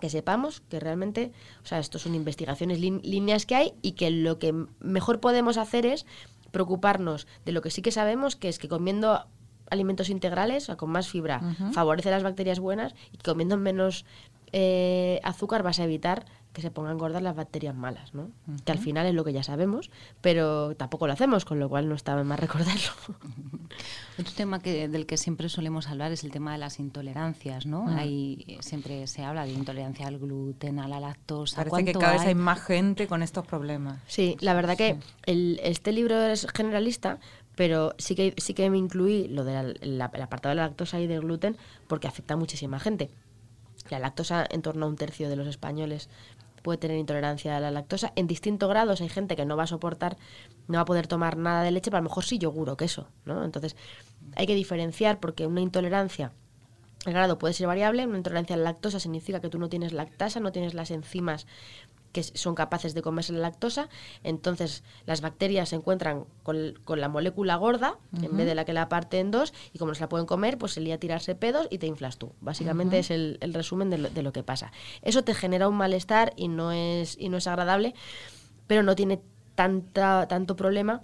[0.00, 1.32] Que sepamos que realmente,
[1.62, 5.86] o sea, esto son investigaciones, líneas que hay y que lo que mejor podemos hacer
[5.86, 6.06] es
[6.50, 9.26] preocuparnos de lo que sí que sabemos, que es que comiendo
[9.70, 14.06] alimentos integrales, o sea, con más fibra, favorece las bacterias buenas y que comiendo menos
[14.52, 18.30] eh, azúcar vas a evitar que se pongan gordas las bacterias malas, ¿no?
[18.64, 21.88] Que al final es lo que ya sabemos, pero tampoco lo hacemos, con lo cual
[21.88, 22.90] no está más recordarlo.
[24.18, 27.82] Otro tema que, del que siempre solemos hablar es el tema de las intolerancias, ¿no?
[27.82, 27.98] Mm.
[27.98, 31.64] Ahí siempre se habla de intolerancia al gluten, a la lactosa.
[31.64, 32.34] Parece que cada vez hay?
[32.34, 34.00] más gente con estos problemas.
[34.06, 37.18] Sí, la verdad que el, este libro es generalista,
[37.54, 41.20] pero sí que, sí que me incluí lo del apartado de la lactosa y del
[41.20, 41.56] gluten
[41.86, 43.10] porque afecta a muchísima gente.
[43.90, 46.08] La lactosa en torno a un tercio de los españoles
[46.68, 48.12] puede tener intolerancia a la lactosa.
[48.14, 50.18] En distintos grados hay gente que no va a soportar,
[50.66, 52.76] no va a poder tomar nada de leche, pero a lo mejor sí yogur o
[52.76, 53.42] queso, ¿no?
[53.42, 53.74] Entonces
[54.36, 56.32] hay que diferenciar porque una intolerancia,
[57.06, 59.92] el grado puede ser variable, una intolerancia a la lactosa significa que tú no tienes
[59.92, 61.46] lactasa, no tienes las enzimas
[62.12, 63.88] que son capaces de comerse la lactosa,
[64.24, 68.88] entonces las bacterias se encuentran con, la molécula gorda en vez de la que la
[68.88, 71.34] parte en dos y como no se la pueden comer, pues se lía a tirarse
[71.34, 72.32] pedos y te inflas tú.
[72.40, 74.72] Básicamente es el, resumen de lo, de lo, que pasa.
[75.02, 77.94] Eso te genera un malestar y no es, y no es agradable,
[78.66, 79.20] pero no tiene
[79.54, 81.02] tanta, tanto problema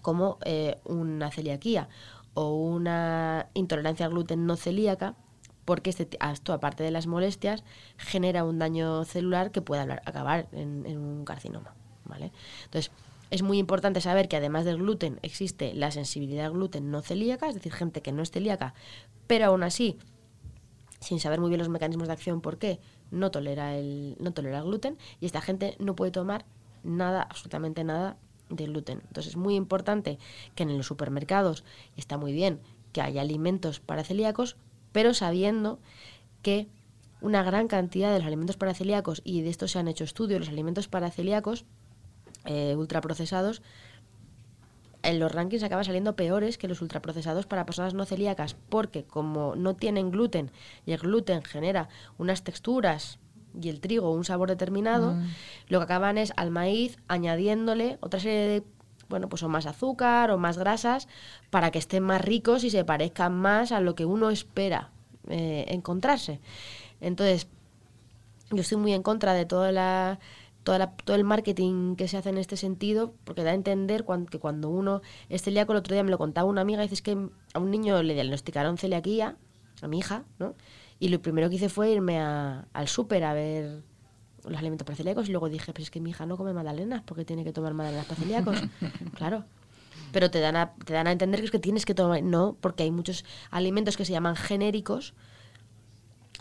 [0.00, 1.88] como eh, una celiaquía
[2.34, 5.14] o una intolerancia al gluten no celíaca,
[5.64, 7.64] porque este, esto, aparte de las molestias,
[7.96, 11.74] genera un daño celular que puede acabar en, un carcinoma.
[12.04, 12.32] ¿vale?
[12.64, 12.90] Entonces,
[13.30, 17.48] es muy importante saber que además del gluten existe la sensibilidad al gluten no celíaca,
[17.48, 18.74] es decir, gente que no es celíaca,
[19.26, 19.98] pero aún así,
[21.00, 24.58] sin saber muy bien los mecanismos de acción por qué, no tolera el, no tolera
[24.58, 26.44] el gluten y esta gente no puede tomar
[26.82, 28.16] nada, absolutamente nada
[28.56, 29.02] de gluten.
[29.06, 30.18] Entonces es muy importante
[30.54, 31.64] que en los supermercados
[31.96, 32.60] está muy bien
[32.92, 34.56] que haya alimentos para celíacos,
[34.92, 35.78] pero sabiendo
[36.42, 36.68] que
[37.20, 40.48] una gran cantidad de los alimentos paracelíacos, y de esto se han hecho estudios, los
[40.48, 41.64] alimentos paracelíacos
[42.44, 43.62] eh, ultraprocesados,
[45.02, 49.56] en los rankings acaban saliendo peores que los ultraprocesados para personas no celíacas, porque como
[49.56, 50.50] no tienen gluten
[50.86, 51.88] y el gluten genera
[52.18, 53.18] unas texturas
[53.60, 55.26] y el trigo un sabor determinado, mm.
[55.68, 58.64] lo que acaban es al maíz añadiéndole otra serie de
[59.08, 61.06] bueno, pues o más azúcar o más grasas
[61.50, 64.90] para que estén más ricos y se parezcan más a lo que uno espera
[65.28, 66.40] eh, encontrarse.
[67.00, 67.46] Entonces,
[68.50, 70.18] yo estoy muy en contra de toda la,
[70.64, 74.38] toda todo el marketing que se hace en este sentido, porque da a entender que
[74.38, 77.58] cuando uno es celíaco, el otro día me lo contaba una amiga, dice que a
[77.58, 79.36] un niño le diagnosticaron celiaquía,
[79.82, 80.54] a mi hija, ¿no?
[81.02, 83.82] Y lo primero que hice fue irme al súper a ver
[84.44, 87.02] los alimentos para celíacos y luego dije, pues es que mi hija no come magdalenas
[87.02, 88.62] porque tiene que tomar magdalenas para celíacos.
[89.16, 89.44] claro.
[90.12, 92.56] Pero te dan, a, te dan a entender que es que tienes que tomar, no,
[92.60, 95.14] porque hay muchos alimentos que se llaman genéricos,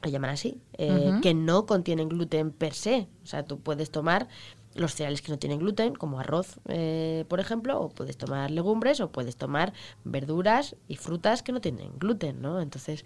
[0.04, 3.08] lo llaman así, eh, que no contienen gluten per se.
[3.24, 4.28] O sea, tú puedes tomar
[4.76, 9.02] los cereales que no tienen gluten, como arroz, eh, por ejemplo, o puedes tomar legumbres,
[9.02, 12.62] o puedes tomar verduras y frutas que no tienen gluten, ¿no?
[12.62, 13.06] Entonces,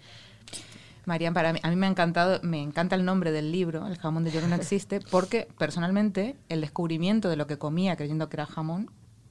[1.06, 3.96] Marian, para mí, a mí me ha encantado, me encanta el nombre del libro, El
[3.96, 8.36] jamón de york no existe, porque personalmente el descubrimiento de lo que comía creyendo que
[8.36, 8.90] era jamón,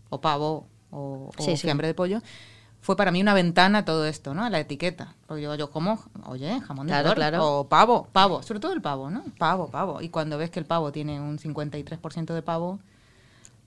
[0.09, 2.21] o pavo, o, fiambre de pollo,
[2.79, 4.45] fue para mí una ventana a todo esto, ¿no?
[4.45, 5.15] A la etiqueta.
[5.27, 9.09] Porque yo, yo como, oye, jamón de york, o pavo, pavo, sobre todo el pavo,
[9.09, 9.25] ¿no?
[9.38, 10.01] Pavo, pavo.
[10.01, 12.79] Y cuando ves que el pavo tiene un 53% de pavo,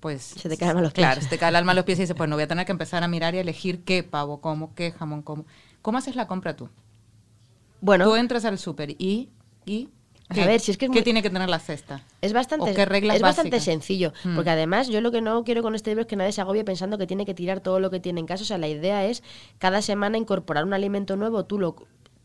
[0.00, 0.22] pues...
[0.22, 1.06] Se te cae el alma los pies.
[1.06, 2.64] Claro, se te cae el alma los pies y dices, pues no voy a tener
[2.64, 5.44] que empezar a mirar y elegir qué pavo como, qué jamón como.
[5.82, 6.70] ¿Cómo haces la compra tú?
[7.80, 8.04] Bueno.
[8.04, 9.28] Tú entras al súper y,
[9.66, 9.88] y
[10.30, 12.02] A ¿Qué- ver, si es que es ¿Qué muy- tiene que tener la cesta?
[12.20, 14.34] Es bastante, ¿O qué reglas es bastante sencillo, Mm.
[14.34, 16.64] porque además yo lo que no quiero con este libro es que nadie se agobie
[16.64, 18.42] pensando que tiene que tirar todo lo que tiene en casa.
[18.42, 19.22] O sea, la idea es
[19.58, 21.76] cada semana incorporar un alimento nuevo, tú lo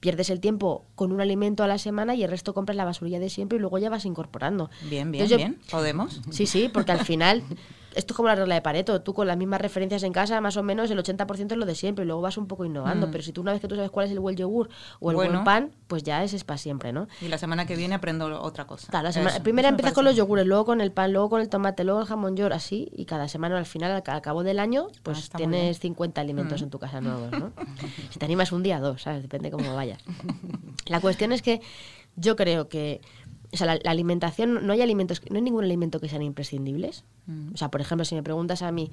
[0.01, 3.19] pierdes el tiempo con un alimento a la semana y el resto compras la basurilla
[3.19, 4.69] de siempre y luego ya vas incorporando.
[4.89, 5.59] Bien, bien, yo- bien.
[5.71, 6.19] ¿Podemos?
[6.29, 7.41] Sí, sí, porque al final
[7.95, 10.57] esto es como la regla de Pareto, tú con las mismas referencias en casa más
[10.57, 13.11] o menos el 80% es lo de siempre y luego vas un poco innovando, Mm.
[13.11, 15.15] pero si tú una vez que tú sabes cuál es el buen yogur o el
[15.15, 15.31] Bueno.
[15.33, 17.07] buen pan, pues ya ese es para siempre, ¿no?
[17.21, 18.87] Y la semana que viene aprendo otra cosa.
[18.89, 21.29] Claro, la semana- Eso, primero eso empiezas con los yogures, luego con el pan, luego
[21.29, 24.13] con el tomate, luego el jamón york, así, y cada semana al final, al, ca-
[24.15, 25.81] al cabo del año, pues Ah, muy tienes bien.
[25.81, 26.63] 50 alimentos Mm.
[26.65, 27.51] en tu casa nuevos, ¿no?
[28.11, 29.21] si te animas un día, dos, ¿sabes?
[29.21, 30.01] Depende cómo vayas.
[30.85, 31.61] La cuestión es que
[32.15, 33.01] yo creo que,
[33.53, 37.03] o sea, la, la alimentación, no hay alimentos, no hay ningún alimento que sean imprescindibles.
[37.27, 37.53] Mm.
[37.53, 38.89] O sea, por ejemplo, si me preguntas a mí,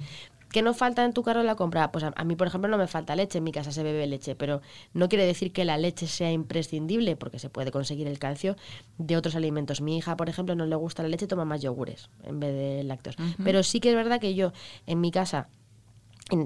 [0.51, 1.91] ¿qué no falta en tu carro en la compra?
[1.91, 4.05] Pues a, a mí, por ejemplo, no me falta leche, en mi casa se bebe
[4.05, 4.61] leche, pero
[4.93, 8.55] no quiere decir que la leche sea imprescindible, porque se puede conseguir el calcio
[8.99, 9.81] de otros alimentos.
[9.81, 12.83] Mi hija, por ejemplo, no le gusta la leche, toma más yogures en vez de
[12.83, 13.15] lácteos.
[13.43, 14.53] Pero sí que es verdad que yo,
[14.85, 15.49] en mi casa,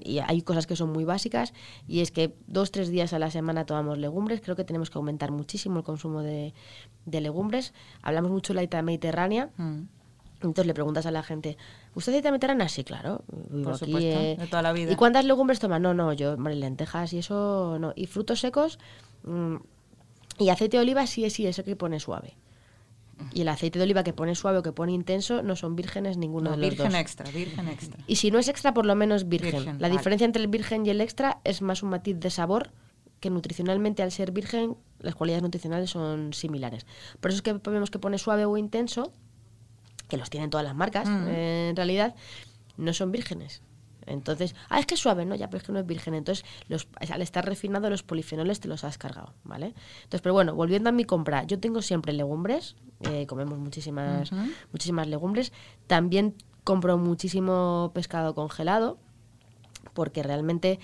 [0.04, 1.54] y hay cosas que son muy básicas
[1.88, 4.98] y es que dos tres días a la semana tomamos legumbres creo que tenemos que
[4.98, 6.54] aumentar muchísimo el consumo de,
[7.06, 9.82] de legumbres hablamos mucho de la dieta mediterránea Mm.
[10.38, 11.58] entonces le preguntas a la gente
[11.94, 12.68] ¿usted dieta mediterránea?
[12.68, 14.36] sí claro vivo Por aquí, supuesto, eh".
[14.40, 14.92] de toda la vida.
[14.92, 15.78] ¿y cuántas legumbres toma?
[15.78, 18.80] no no yo hombre, lentejas y eso no y frutos secos
[19.24, 19.56] mm,
[20.40, 22.36] y aceite de oliva sí sí eso que pone suave
[23.34, 26.18] y el aceite de oliva que pone suave o que pone intenso no son vírgenes
[26.18, 28.04] ninguno No, de los virgen dos extra, virgen extra.
[28.08, 29.52] y si no es extra, por lo menos virgen.
[29.52, 29.98] Virgen, la vale.
[29.98, 32.72] diferencia entre el virgen y el extra es más un matiz de sabor
[33.22, 36.86] que nutricionalmente al ser virgen las cualidades nutricionales son similares.
[37.22, 39.12] Por eso es que vemos que pone suave o intenso,
[40.10, 41.28] que los tienen todas las marcas, Mm.
[41.30, 42.16] eh, en realidad
[42.78, 43.62] no son vírgenes.
[44.08, 46.14] Entonces, ah, es que es suave, no, ya, pero es que no es virgen.
[46.14, 49.74] Entonces, los, al estar refinado, los polifenoles te los has cargado, ¿vale?
[49.98, 54.32] Entonces, pero bueno, volviendo a mi compra, yo tengo siempre legumbres, eh, comemos muchísimas,
[54.72, 55.52] muchísimas legumbres.
[55.88, 58.98] También compro muchísimo pescado congelado,
[59.94, 60.80] porque realmente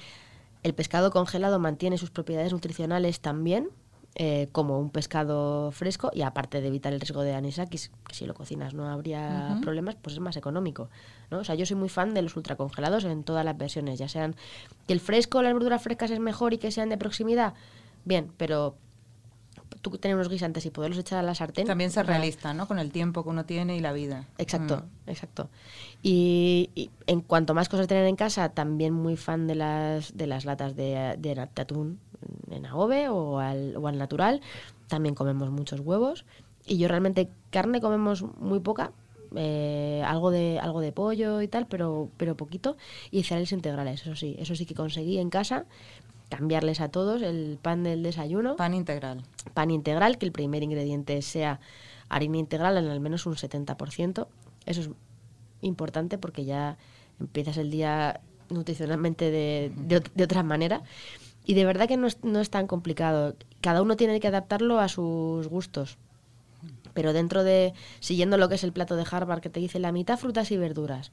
[0.63, 3.69] el pescado congelado mantiene sus propiedades nutricionales también,
[4.15, 8.25] eh, como un pescado fresco, y aparte de evitar el riesgo de anisakis, que si
[8.25, 10.89] lo cocinas no habría problemas, pues es más económico.
[11.29, 11.39] ¿no?
[11.39, 14.35] O sea, yo soy muy fan de los ultracongelados en todas las versiones, ya sean
[14.87, 17.53] que el fresco, las verduras frescas es mejor y que sean de proximidad,
[18.03, 18.75] bien, pero
[19.81, 21.65] tú tener unos guisantes y poderlos echar a la sartén.
[21.65, 22.67] También ser realista, ¿no?
[22.67, 24.25] Con el tiempo que uno tiene y la vida.
[24.37, 25.09] Exacto, Mm.
[25.09, 25.49] exacto.
[26.03, 30.27] Y, y en cuanto más cosas tener en casa, también muy fan de las, de
[30.27, 31.99] las latas de, de, de atún
[32.49, 34.41] en AOVE o al, o al natural.
[34.87, 36.25] También comemos muchos huevos.
[36.65, 38.91] Y yo realmente carne comemos muy poca.
[39.35, 42.75] eh, algo de algo de pollo y tal, pero, pero poquito.
[43.11, 44.35] Y cereales integrales, eso sí.
[44.39, 45.65] Eso sí que conseguí en casa
[46.29, 49.23] cambiarles a todos el pan del desayuno Pan integral.
[49.53, 51.59] pan integral, que el primer ingrediente sea
[52.09, 54.27] harina integral en al menos un 70%.
[54.65, 54.89] Eso es
[55.61, 56.77] importante porque ya
[57.19, 60.83] empiezas el día nutricionalmente de, de de otra manera.
[61.51, 63.35] Y de verdad que no es, no es tan complicado.
[63.59, 65.97] Cada uno tiene que adaptarlo a sus gustos.
[66.93, 69.91] Pero dentro de, siguiendo lo que es el plato de Harvard que te dice la
[69.91, 71.11] mitad frutas y verduras,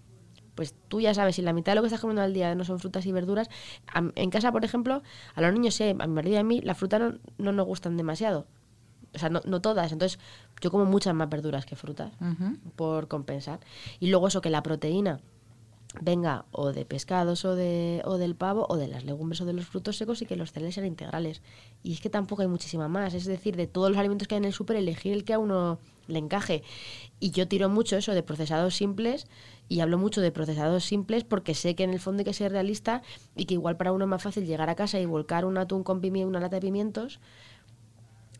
[0.54, 2.62] pues tú ya sabes, si la mitad de lo que estás comiendo al día no
[2.62, 3.48] son frutas y verduras,
[3.92, 5.02] a- en casa, por ejemplo,
[5.34, 7.66] a los niños, sí, a mi marido y a mí, la fruta no, no nos
[7.66, 8.46] gustan demasiado.
[9.14, 9.90] O sea, no, no todas.
[9.90, 10.20] Entonces,
[10.60, 12.12] yo como muchas más verduras que frutas
[12.76, 13.58] por compensar.
[13.98, 15.18] Y luego eso, que la proteína
[16.00, 19.54] venga o de pescados o, de, o del pavo o de las legumbres o de
[19.54, 21.42] los frutos secos y que los cereales sean integrales.
[21.82, 23.14] Y es que tampoco hay muchísima más.
[23.14, 25.38] Es decir, de todos los alimentos que hay en el súper, elegir el que a
[25.38, 26.62] uno le encaje.
[27.20, 29.26] Y yo tiro mucho eso de procesados simples
[29.68, 32.52] y hablo mucho de procesados simples porque sé que en el fondo hay que ser
[32.52, 33.02] realista
[33.36, 35.84] y que igual para uno es más fácil llegar a casa y volcar un atún
[35.84, 37.20] con pimiento, una lata de pimientos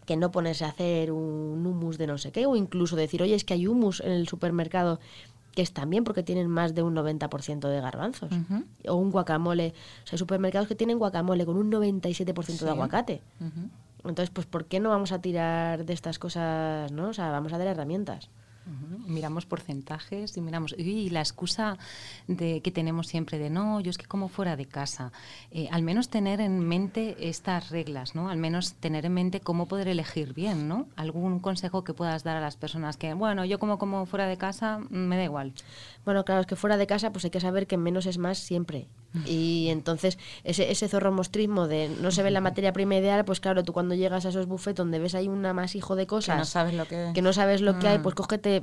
[0.07, 3.35] que no ponerse a hacer un hummus de no sé qué, o incluso decir, oye,
[3.35, 5.01] es que hay hummus en el supermercado
[5.55, 8.31] que están bien porque tienen más de un 90% de garbanzos.
[8.87, 9.75] O un guacamole.
[10.05, 12.65] O sea, hay supermercados que tienen guacamole con un 97% Sí.
[12.65, 13.23] de aguacate.
[14.05, 17.09] Entonces, pues, ¿por qué no vamos a tirar de estas cosas, no?
[17.09, 18.31] O sea, vamos a dar herramientas.
[19.07, 20.75] Miramos porcentajes y miramos.
[20.77, 21.79] Y la excusa
[22.27, 25.13] de que tenemos siempre de no, yo es que como fuera de casa.
[25.51, 28.29] Eh, al menos tener en mente estas reglas, ¿no?
[28.29, 30.87] Al menos tener en mente cómo poder elegir bien, ¿no?
[30.97, 34.37] Algún consejo que puedas dar a las personas que, bueno, yo como como fuera de
[34.37, 35.53] casa, me da igual.
[36.05, 38.39] Bueno, claro, es que fuera de casa pues hay que saber que menos es más
[38.39, 38.89] siempre.
[39.25, 43.65] Y entonces ese, ese zorromostrismo de no se ve la materia prima ideal, pues claro,
[43.65, 46.45] tú cuando llegas a esos buffets donde ves ahí un amasijo de cosas Que no
[46.45, 47.11] sabes lo que...
[47.15, 48.03] que no sabes lo que hay, Mm.
[48.03, 48.58] pues cógete.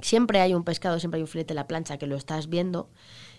[0.00, 2.88] Siempre hay un pescado, siempre hay un filete en la plancha que lo estás viendo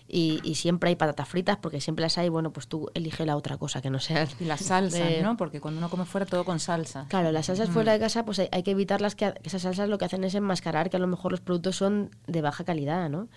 [0.08, 3.36] y, y siempre hay patatas fritas porque siempre las hay, bueno, pues tú elige la
[3.36, 4.26] otra cosa que no sea...
[4.40, 5.36] Y las salsas, de- ¿no?
[5.36, 7.06] Porque cuando uno come fuera todo con salsa.
[7.08, 9.98] Claro, las salsas fuera de casa, pues hay, hay que evitarlas, que esas salsas lo
[9.98, 13.28] que hacen es enmascarar que a lo mejor los productos son de baja calidad, ¿no?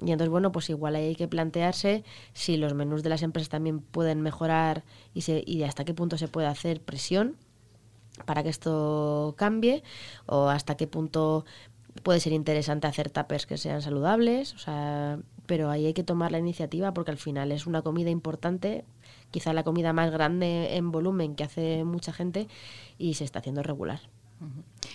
[0.00, 3.80] Y entonces, bueno, pues igual hay que plantearse si los menús de las empresas también
[3.80, 7.36] pueden mejorar y, se, y hasta qué punto se puede hacer presión
[8.26, 9.82] para que esto cambie
[10.26, 11.44] o hasta qué punto
[12.02, 16.32] puede ser interesante hacer tuppers que sean saludables, o sea, pero ahí hay que tomar
[16.32, 18.84] la iniciativa porque al final es una comida importante,
[19.30, 22.48] quizá la comida más grande en volumen que hace mucha gente
[22.98, 24.00] y se está haciendo regular.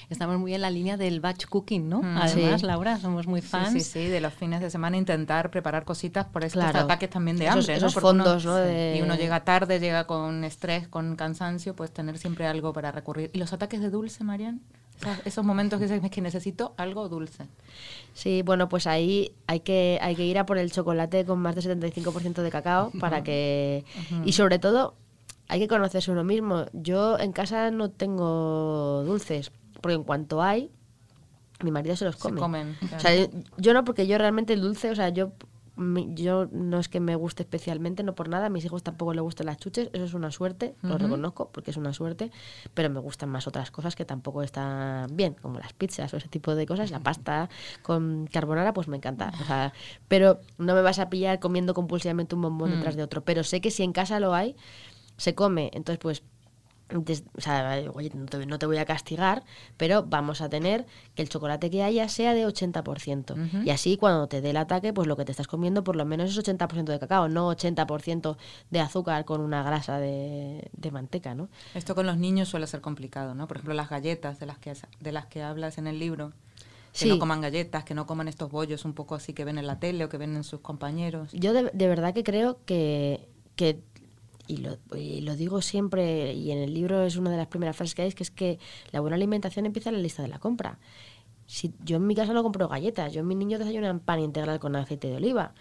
[0.10, 2.02] Estamos muy en la línea del batch cooking, ¿no?
[2.04, 2.68] Mm, Además, sí.
[2.68, 3.72] Laura, somos muy Sí, fans.
[3.74, 6.80] sí, sí, de los fines de semana intentar preparar cositas por estos Claro.
[6.82, 7.78] ataques también de Esos- hambre, ¿no?
[7.78, 8.56] esos Porque uno- fondos, ¿no?
[8.56, 12.92] de- Y uno llega tarde, llega con estrés, con cansancio, pues tener siempre algo para
[12.92, 13.32] recurrir.
[13.34, 14.62] ¿Y los ataques de dulce, Marian?
[15.26, 17.46] Esos, momentos que dices "Es que necesito algo dulce.
[18.14, 21.56] Sí, bueno, pues ahí hay que, hay que ir a por el chocolate con más
[21.56, 23.86] de 75% de cacao para que...
[24.26, 24.96] Y sobre todo,
[25.48, 26.66] hay que conocerse uno mismo.
[26.74, 30.70] Yo en casa no tengo dulces, porque en cuanto hay,
[31.64, 32.40] mi marido se los Se come.
[32.40, 32.78] comen.
[32.96, 33.12] O sea,
[33.58, 35.32] yo, no, porque yo realmente el dulce, o sea, yo,
[36.16, 39.22] yo no es que me guste especialmente, no por nada, a mis hijos tampoco les
[39.22, 42.32] gustan las chuches, eso es una suerte, lo reconozco, porque es una suerte,
[42.74, 46.28] pero me gustan más otras cosas que tampoco están bien, como las pizzas o ese
[46.28, 47.50] tipo de cosas, la pasta
[47.82, 49.74] con carbonara, pues me encanta, o sea,
[50.08, 52.74] pero no me vas a pillar comiendo compulsivamente un bombón Mm.
[52.74, 54.56] detrás de otro, pero sé que si en casa lo hay,
[55.18, 56.24] se come, entonces pues
[56.90, 59.44] des- o sea, oye, no te, no te voy a castigar,
[59.78, 63.34] pero vamos a tener que el chocolate que haya sea de 80%.
[63.34, 63.64] Ujú.
[63.64, 66.06] Y así cuando te dé el ataque, pues lo que te estás comiendo por lo
[66.06, 68.38] menos es 80% de cacao, no 80%
[68.70, 71.50] de azúcar con una grasa de, de manteca, ¿no?
[71.76, 73.48] Esto con los niños suele ser complicado, ¿no?
[73.48, 76.32] Por ejemplo, las galletas de las que, de las que hablas en el libro.
[76.92, 77.08] Que Sí.
[77.10, 79.80] no coman galletas, que no coman estos bollos un poco así que ven en la
[79.80, 81.32] tele o que ven en sus compañeros.
[81.34, 83.80] Yo de, de verdad que creo que, que
[84.50, 87.76] y, lo, y lo digo siempre, y en el libro es una de las primeras
[87.76, 88.60] frases que hay, es que es que
[88.92, 90.80] la buena alimentación empieza en la lista de la compra.
[91.46, 94.60] Si, yo en mi casa no compro galletas, yo en mis niños desayunan pan integral
[94.60, 95.54] con aceite de oliva,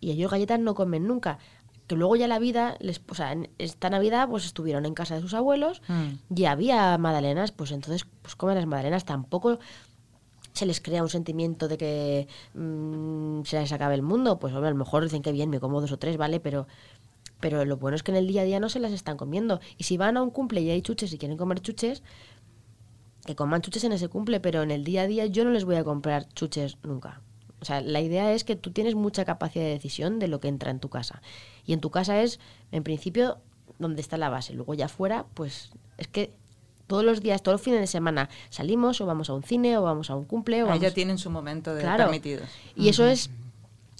[0.00, 1.38] y ellos galletas no comen nunca.
[1.86, 5.16] Que luego ya la vida, les, o sea, en esta Navidad pues estuvieron en casa
[5.16, 6.34] de sus abuelos Mm.
[6.34, 9.04] y había magdalenas, pues entonces pues comen las magdalenas.
[9.04, 9.58] Tampoco
[10.54, 14.38] se les crea un sentimiento de que mm, se les acabe el mundo.
[14.38, 16.40] Pues hombre, a lo mejor dicen que bien, me como dos o tres, ¿vale?
[16.40, 16.66] Pero,
[17.40, 19.60] pero lo bueno es que en el día a día no se las están comiendo.
[19.76, 22.02] Y si van a un cumple y hay chuches y quieren comer chuches,
[23.26, 25.64] que coman chuches en ese cumple, pero en el día a día yo no les
[25.64, 27.20] voy a comprar chuches nunca.
[27.60, 30.48] O sea, la idea es que tú tienes mucha capacidad de decisión de lo que
[30.48, 31.22] entra en tu casa.
[31.64, 32.38] Y en tu casa es,
[32.72, 33.38] en principio,
[33.78, 34.52] donde está la base.
[34.52, 36.34] Luego ya fuera, pues es que
[36.86, 39.82] todos los días, todos los fines de semana salimos o vamos a un cine o
[39.82, 40.82] vamos a un cumple o Ahí vamos...
[40.82, 42.04] ya tienen su momento de Claro.
[42.04, 42.46] permitidos.
[42.76, 43.30] Y eso es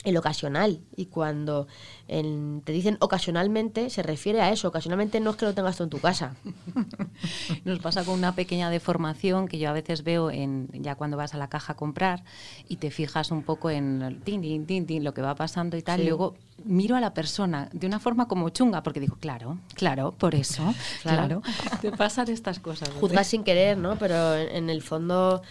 [0.04, 0.80] el ocasional.
[0.96, 1.66] Y cuando
[2.08, 4.68] en- te dicen ocasionalmente, se refiere a eso.
[4.68, 6.34] Ocasionalmente no es que lo tengas tú en tu casa.
[7.64, 11.34] Nos pasa con una pequeña deformación que yo a veces veo en ya cuando vas
[11.34, 12.22] a la caja a comprar
[12.68, 15.76] y te fijas un poco en el tin, tin, tin, tin, lo que va pasando
[15.76, 15.98] y tal.
[15.98, 16.04] Sí.
[16.04, 20.12] Y luego miro a la persona de una forma como chunga porque digo, claro, claro,
[20.12, 20.62] por eso,
[21.02, 21.40] Claro.
[21.40, 21.78] claro.
[21.80, 22.88] Te pasan estas cosas.
[22.88, 23.00] ¿verdad?
[23.00, 23.96] Juzgas sin querer, ¿no?
[23.96, 25.42] Pero en, en el fondo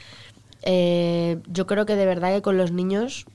[0.65, 3.25] eh, yo creo que de verdad que con los niños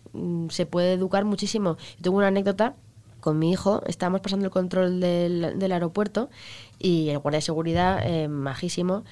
[0.49, 1.77] se puede educar muchísimo.
[1.97, 2.75] Yo tengo una anécdota
[3.21, 6.31] con mi hijo, estábamos pasando el control del, aeropuerto
[6.79, 9.05] y el guardia de seguridad, eh, majísimo,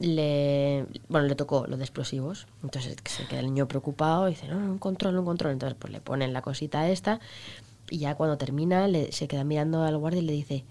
[0.00, 2.46] le, bueno, le tocó lo de explosivos.
[2.62, 5.52] Entonces se queda el niño preocupado y dice, no, un control, un control.
[5.52, 7.20] Entonces pues le ponen la cosita esta
[7.90, 10.64] y ya cuando termina le- se queda mirando al guardia y le dice,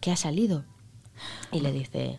[0.00, 0.64] ¿qué ha salido?
[1.52, 2.18] Y le dice,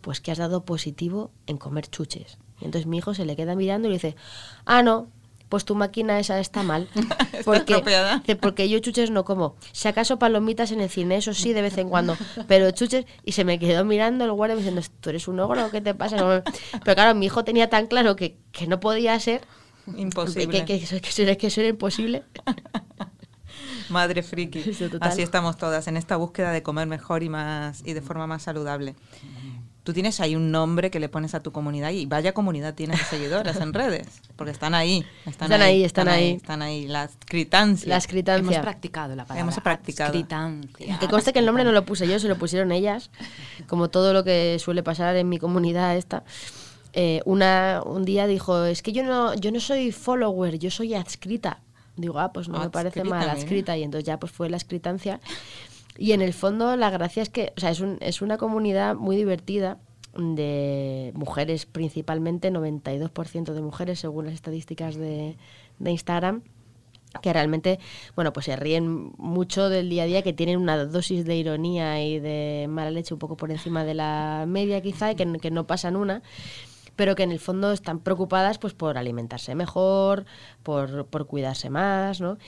[0.00, 2.38] pues que has dado positivo en comer chuches.
[2.60, 4.16] Y entonces mi hijo se le queda mirando y le dice,
[4.64, 5.08] ah, no,
[5.48, 6.88] pues tu máquina esa está mal.
[7.44, 9.56] Porque, porque yo chuches no como.
[9.72, 12.16] Si acaso palomitas en el cine, eso sí, de vez en cuando.
[12.46, 15.70] Pero chuches, y se me quedó mirando el guardia diciendo, ¿tú eres un ogro?
[15.70, 16.16] ¿Qué te pasa?
[16.16, 16.42] No,
[16.84, 19.42] Pero claro, mi hijo tenía tan claro que, que no podía ser,
[19.96, 20.64] Imposible.
[20.64, 22.24] que, que, que, que eso era imposible.
[23.88, 24.62] Madre friki.
[25.00, 28.42] Así estamos todas, en esta búsqueda de comer mejor y más y de forma más
[28.42, 28.94] saludable.
[29.88, 32.98] Tú tienes ahí un nombre que le pones a tu comunidad y vaya comunidad tienes
[32.98, 36.32] de seguidoras en redes, porque están ahí, están, Están ahí, están ahí.
[36.32, 37.86] están ahí, las critancias.
[37.88, 38.60] Las Hemos critancias.
[38.60, 39.40] practicado la palabra.
[39.40, 40.10] Hemos practicado.
[40.10, 40.98] adscritancia.
[40.98, 43.10] Que conste que el nombre no lo puse yo, se lo pusieron ellas,
[43.66, 46.22] como todo lo que suele pasar en mi comunidad esta.
[46.92, 50.92] Eh, una, un día dijo, es que yo no, yo no soy follower, yo soy
[50.92, 51.60] adscrita.
[51.96, 53.32] Digo, ah, pues no me parece Adscrita, mal, mira.
[53.32, 53.76] adscrita.
[53.78, 55.18] Y entonces ya pues fue la adscritancia.
[55.96, 58.94] Y en el fondo la gracia es que, o sea, es, un- es una comunidad
[58.94, 59.78] muy divertida
[60.16, 65.36] de mujeres principalmente, 92% de mujeres según las estadísticas de,
[65.78, 66.42] de Instagram.
[67.22, 67.78] que realmente,
[68.16, 72.02] bueno, pues se ríen mucho del día a día, que tienen una dosis de ironía
[72.04, 75.50] y de mala leche un poco por encima de la media quizá, y que, que
[75.50, 76.22] no pasan una
[76.98, 80.26] pero que en el fondo están preocupadas pues por alimentarse mejor,
[80.64, 82.38] por, por cuidarse más, ¿no?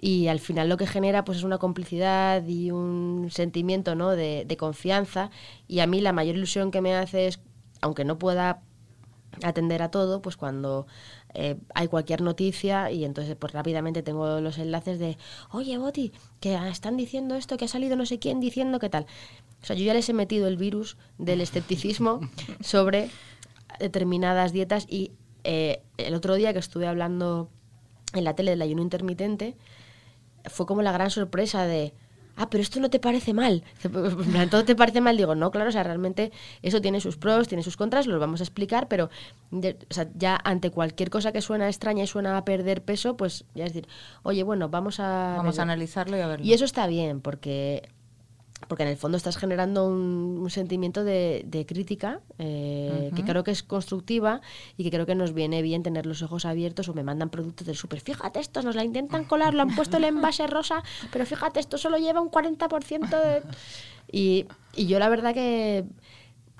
[0.00, 4.10] Y al final lo que genera pues es una complicidad y un sentimiento ¿no?
[4.10, 5.30] de, de, confianza
[5.66, 7.40] y a mí la mayor ilusión que me hace es
[7.80, 8.62] aunque no pueda
[9.42, 10.86] atender a todo pues cuando
[11.34, 15.18] eh, hay cualquier noticia y entonces pues rápidamente tengo los enlaces de
[15.50, 19.06] oye Boti que están diciendo esto que ha salido no sé quién diciendo qué tal
[19.62, 22.20] o sea yo ya les he metido el virus del escepticismo
[22.60, 23.10] sobre
[23.78, 25.12] determinadas dietas y
[25.44, 27.50] eh, el otro día que estuve hablando
[28.14, 29.56] en la tele del ayuno intermitente
[30.48, 31.94] fue como la gran sorpresa de,
[32.36, 33.64] ah, pero esto no te parece mal.
[34.50, 35.16] ¿Todo te parece mal?
[35.16, 36.32] Digo, no, claro, o sea, realmente
[36.62, 39.10] eso tiene sus pros, tiene sus contras, los vamos a explicar, pero
[39.52, 43.44] o sea, ya ante cualquier cosa que suena extraña y suena a perder peso, pues
[43.54, 43.88] ya es decir,
[44.22, 45.34] oye, bueno, vamos a...
[45.36, 46.46] Vamos a analizarlo y a verlo.
[46.46, 47.88] Y eso está bien, porque
[48.68, 53.62] porque en el fondo estás generando un, sentimiento de, crítica eh, que creo que es
[53.62, 54.40] constructiva
[54.76, 57.66] y que creo que nos viene bien tener los ojos abiertos o me mandan productos
[57.66, 58.00] del súper.
[58.00, 61.78] Fíjate, estos nos la intentan colar, lo han puesto el envase rosa, pero fíjate, esto
[61.78, 63.42] solo lleva un 40% de...
[64.10, 65.84] Y, y yo la verdad que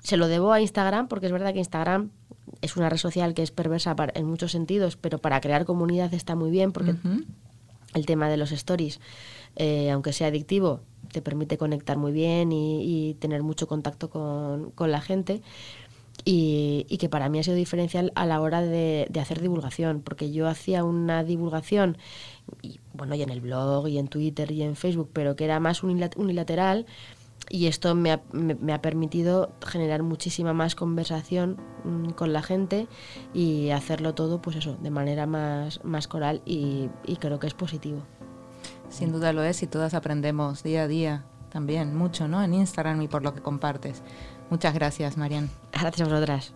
[0.03, 2.11] se lo debo a Instagram, porque es verdad que Instagram
[2.61, 6.35] es una red social que es perversa en muchos sentidos, pero para crear comunidad está
[6.35, 6.95] muy bien, porque
[7.93, 8.99] el tema de los stories,
[9.55, 10.81] eh, aunque sea adictivo,
[11.11, 15.41] te permite conectar muy bien y, tener mucho contacto con, la gente.
[16.25, 20.47] Y, que para mí ha sido diferencial a la hora de, hacer divulgación, porque yo
[20.47, 21.97] hacía una divulgación,
[22.93, 25.83] bueno, y en el blog, y en Twitter, y en Facebook, pero que era más
[25.83, 26.85] unilateral,
[27.49, 32.87] y esto me ha, me, ha, permitido generar muchísima más conversación mm, con la gente
[33.33, 36.89] y hacerlo todo, pues eso, de manera más, más coral y
[37.19, 38.03] creo que es positivo.
[38.89, 42.43] Sin duda lo es y todas aprendemos día a día también mucho, ¿no?
[42.43, 44.01] En Instagram y por lo que compartes.
[44.49, 45.49] Muchas gracias, Marian.
[45.71, 46.53] Gracias a vosotras.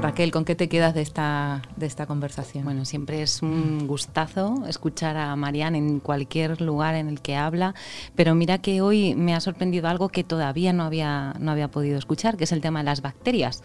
[0.00, 2.64] Raquel, ¿con qué te quedas de esta, de esta conversación?
[2.64, 7.74] Bueno, siempre es un gustazo escuchar a Marian en cualquier lugar en el que habla,
[8.14, 11.98] pero mira que hoy me ha sorprendido algo que todavía no había, no había podido
[11.98, 13.62] escuchar, que es el tema de las bacterias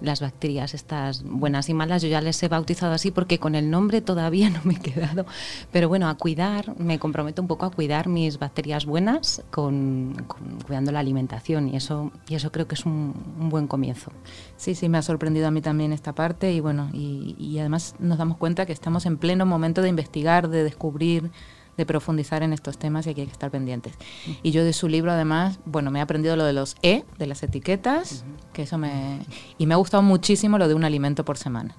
[0.00, 3.70] las bacterias estas buenas y malas, yo ya les he bautizado así porque con el
[3.70, 5.26] nombre todavía no me he quedado,
[5.72, 10.26] pero bueno, a cuidar, me comprometo un poco a cuidar mis bacterias buenas con,
[10.66, 13.14] cuidando la alimentación y eso, y eso creo que es un,
[13.50, 14.10] buen comienzo.
[14.56, 17.94] Sí, sí, me ha sorprendido a mí también esta parte y bueno, y, y además
[17.98, 21.30] nos damos cuenta que estamos en pleno momento de investigar, de descubrir
[21.76, 23.94] de profundizar en estos temas y aquí hay que estar pendientes.
[24.42, 27.26] Y yo de su libro además, bueno, me he aprendido lo de los E, de
[27.26, 29.20] las etiquetas, que eso me...
[29.58, 31.76] Y me ha gustado muchísimo lo de un alimento por semana.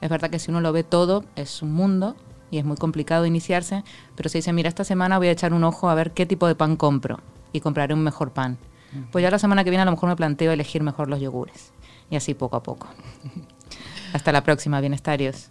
[0.00, 2.16] Es verdad que si uno lo ve todo, es un mundo
[2.50, 3.84] y es muy complicado iniciarse,
[4.16, 6.46] pero se dice, mira, esta semana voy a echar un ojo a ver qué tipo
[6.46, 7.20] de pan compro
[7.52, 8.58] y compraré un mejor pan.
[9.12, 11.72] Pues ya la semana que viene a lo mejor me planteo elegir mejor los yogures.
[12.10, 12.88] Y así poco a poco.
[14.12, 15.50] Hasta la próxima, bienestarios.